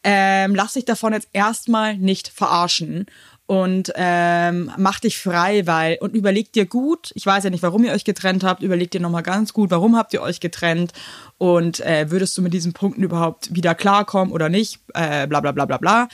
[0.03, 3.05] Ähm, lass dich davon jetzt erstmal nicht verarschen.
[3.53, 7.83] Und ähm, mach dich frei, weil und überleg dir gut, ich weiß ja nicht, warum
[7.83, 10.91] ihr euch getrennt habt, überleg dir nochmal ganz gut, warum habt ihr euch getrennt
[11.37, 15.51] und äh, würdest du mit diesen Punkten überhaupt wieder klarkommen oder nicht, äh, bla bla
[15.51, 16.07] bla bla bla.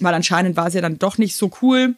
[0.00, 1.94] Weil anscheinend war es ja dann doch nicht so cool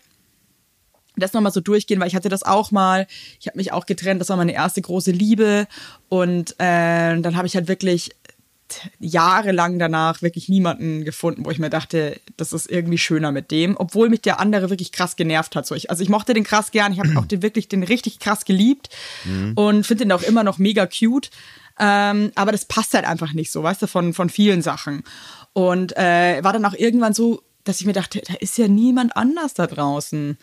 [1.16, 3.06] das nochmal so durchgehen, weil ich hatte das auch mal.
[3.38, 5.66] Ich habe mich auch getrennt, das war meine erste große Liebe.
[6.08, 8.12] Und äh, dann habe ich halt wirklich
[8.72, 13.50] t- jahrelang danach wirklich niemanden gefunden, wo ich mir dachte, das ist irgendwie schöner mit
[13.50, 15.66] dem, obwohl mich der andere wirklich krass genervt hat.
[15.66, 18.18] So ich, also ich mochte den krass gern, ich habe auch den wirklich den richtig
[18.18, 18.88] krass geliebt
[19.54, 21.30] und finde den auch immer noch mega cute.
[21.78, 25.04] Ähm, aber das passt halt einfach nicht so, weißt du, von, von vielen Sachen.
[25.54, 29.16] Und äh, war dann auch irgendwann so, dass ich mir dachte, da ist ja niemand
[29.16, 30.36] anders da draußen.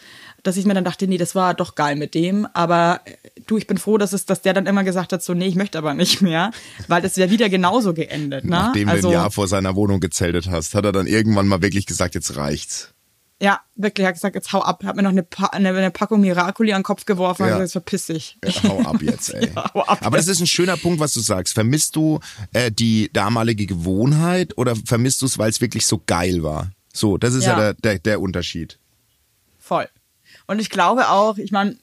[0.43, 2.47] Dass ich mir dann dachte, nee, das war doch geil mit dem.
[2.53, 3.15] Aber äh,
[3.45, 5.55] du, ich bin froh, dass es, dass der dann immer gesagt hat, so, nee, ich
[5.55, 6.51] möchte aber nicht mehr,
[6.87, 8.45] weil das wäre wieder genauso geendet.
[8.45, 8.51] Ne?
[8.51, 11.61] Nachdem also, du ein Jahr vor seiner Wohnung gezeltet hast, hat er dann irgendwann mal
[11.61, 12.93] wirklich gesagt, jetzt reicht's.
[13.41, 14.83] Ja, wirklich, er hat gesagt, jetzt hau ab.
[14.83, 17.53] Hat mir noch eine, pa eine, eine Packung Miracoli an den Kopf geworfen und Ja.
[17.55, 18.37] gesagt, jetzt verpiss dich.
[18.43, 19.51] Ja, hau ab jetzt, ey.
[19.55, 21.53] Ja, hau ab Aber das ist ein schöner Punkt, was du sagst.
[21.53, 22.19] Vermisst du
[22.51, 26.71] äh, die damalige Gewohnheit oder vermisst du es, weil es wirklich so geil war?
[26.93, 27.59] So, das ist ja, Ja.
[27.59, 28.77] der, der, der Unterschied.
[29.59, 29.87] Voll.
[30.47, 31.77] Und ich glaube auch, ich meine,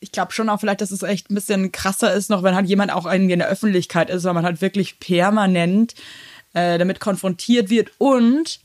[0.00, 2.66] ich glaube schon auch vielleicht, dass es echt ein bisschen krasser ist, noch wenn halt
[2.66, 5.94] jemand auch irgendwie in der Öffentlichkeit ist, weil man halt wirklich permanent
[6.54, 8.60] äh, damit konfrontiert wird und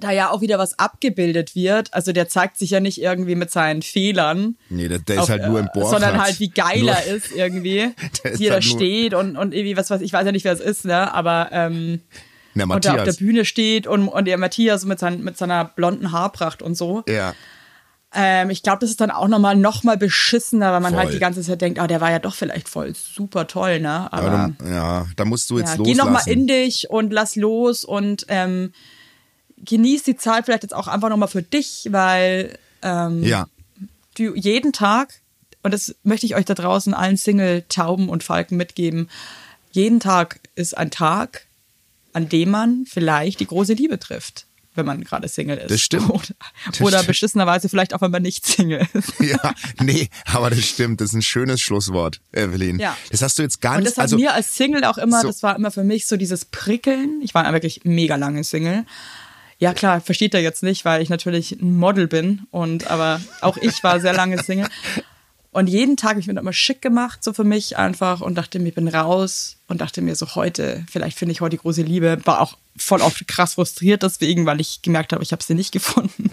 [0.00, 1.92] da ja auch wieder was abgebildet wird.
[1.92, 4.56] Also der zeigt sich ja nicht irgendwie mit seinen Fehlern.
[4.70, 5.90] Nee, der, der ist auf, halt nur im äh, Bohrrad.
[5.90, 7.92] Sondern halt, wie geil er ist irgendwie.
[8.24, 10.32] Der ist wie er da halt steht und, und irgendwie, was weiß ich, weiß ja
[10.32, 11.12] nicht, wer es ist, ne?
[11.12, 12.00] Aber ähm,
[12.54, 13.12] Na, und der auf der.
[13.12, 17.04] Bühne steht und, und der Matthias mit, sein, mit seiner blonden Haarpracht und so.
[17.08, 17.34] Ja.
[18.12, 21.04] Ähm, ich glaube, das ist dann auch nochmal noch mal beschissener, weil man Voll.
[21.04, 24.12] halt die ganze Zeit denkt, ah, der war ja doch vielleicht voll super toll, ne?
[24.12, 26.12] Aber, Aber du, ja, da musst du jetzt ja, geh loslassen.
[26.12, 28.72] noch mal in dich und lass los und ähm,
[29.58, 33.46] genieß die Zeit vielleicht jetzt auch einfach nochmal für dich, weil ähm, Ja.
[34.16, 35.20] du jeden Tag,
[35.62, 39.08] und das möchte ich euch da draußen allen Single, Tauben und Falken mitgeben,
[39.70, 41.46] jeden Tag ist ein Tag,
[42.12, 45.70] an dem man vielleicht die große Liebe trifft, wenn man gerade Single ist.
[45.70, 46.10] Das stimmt.
[46.10, 46.22] Oder,
[46.66, 47.06] Das oder stimmt.
[47.08, 49.12] beschissenerweise vielleicht auch, wenn man nicht Single ist.
[49.20, 51.00] Ja, nee, aber das stimmt.
[51.00, 52.78] Das ist ein schönes Schlusswort, Evelyn.
[52.78, 52.96] Ja.
[53.10, 53.90] Das hast du jetzt gar Und nicht.
[53.92, 55.26] das hat Also, mir als Single auch immer, so.
[55.28, 57.20] das war immer für mich so dieses Prickeln.
[57.22, 58.84] Ich war wirklich mega lange Single.
[59.58, 63.58] Ja klar, versteht er jetzt nicht, weil ich natürlich ein Model bin und aber auch
[63.58, 64.68] ich war sehr lange Single.
[65.52, 68.60] Und jeden Tag habe ich mir immer schick gemacht, so für mich einfach und dachte
[68.60, 71.82] mir, ich bin raus und dachte mir so heute, vielleicht finde ich heute die große
[71.82, 72.20] Liebe.
[72.24, 75.72] War auch voll oft krass frustriert deswegen, weil ich gemerkt habe, ich habe sie nicht
[75.72, 76.30] gefunden.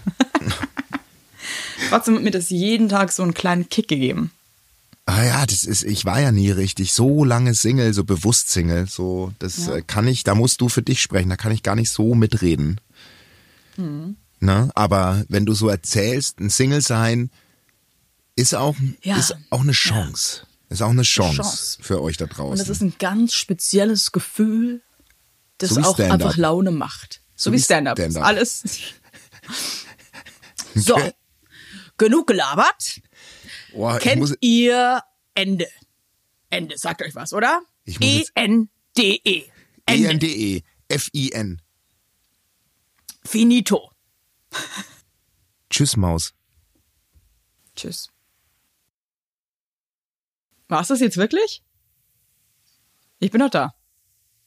[1.90, 4.32] Trotzdem hat mir das jeden Tag so einen kleinen Kick gegeben.
[5.08, 8.88] ah ja, das ist, ich war ja nie richtig so lange Single, so bewusst Single.
[8.88, 11.76] So, das äh, kann ich, da musst du für dich sprechen, da kann ich gar
[11.76, 12.80] nicht so mitreden.
[13.78, 14.16] Mhm.
[14.40, 14.70] Ne?
[14.76, 17.32] Aber wenn du so erzählst, ein Single sein
[18.38, 19.18] ist auch, Ja.
[19.18, 20.48] ist auch eine Chance.
[20.70, 21.78] Ist auch eine Chance, Chance.
[21.82, 22.52] für euch da draußen.
[22.52, 24.82] Und das ist ein ganz spezielles Gefühl,
[25.60, 27.22] das So auch einfach Laune macht.
[27.36, 27.98] So, So wie Stand-up.
[27.98, 28.24] Stand-up.
[28.24, 28.64] Alles.
[30.76, 30.96] So,
[31.98, 33.02] genug gelabert.
[33.74, 35.02] Boah, Kennt ihr
[35.34, 35.68] Ende?
[36.52, 37.62] Ende, sagt euch was, oder?
[37.86, 39.46] Jetzt- E-N-D-E.
[39.88, 40.08] Ende.
[40.28, 41.62] E-N-D-E, F-I-N.
[43.26, 43.92] Finito.
[45.72, 46.34] Tschüss, Maus.
[47.76, 48.10] Tschüss.
[50.68, 51.64] War's das jetzt wirklich?
[53.20, 53.74] Ich bin noch da.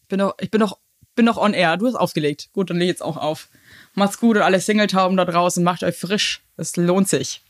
[0.03, 0.79] Ich bin noch, ich bin noch,
[1.15, 1.77] bin noch on air.
[1.77, 2.51] Du hast aufgelegt.
[2.53, 3.49] Gut, dann leg jetzt auch auf.
[3.95, 6.43] Macht's gut und alle Singletauben da draußen, macht euch frisch.
[6.57, 7.43] Es lohnt sich.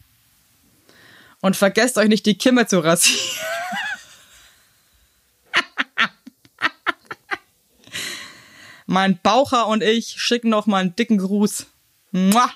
[1.41, 3.19] Und vergesst euch nicht, die Kimme zu rasieren.
[8.87, 11.67] mein Baucher und ich schicken noch mal einen dicken Gruß.
[12.13, 12.51] Mua.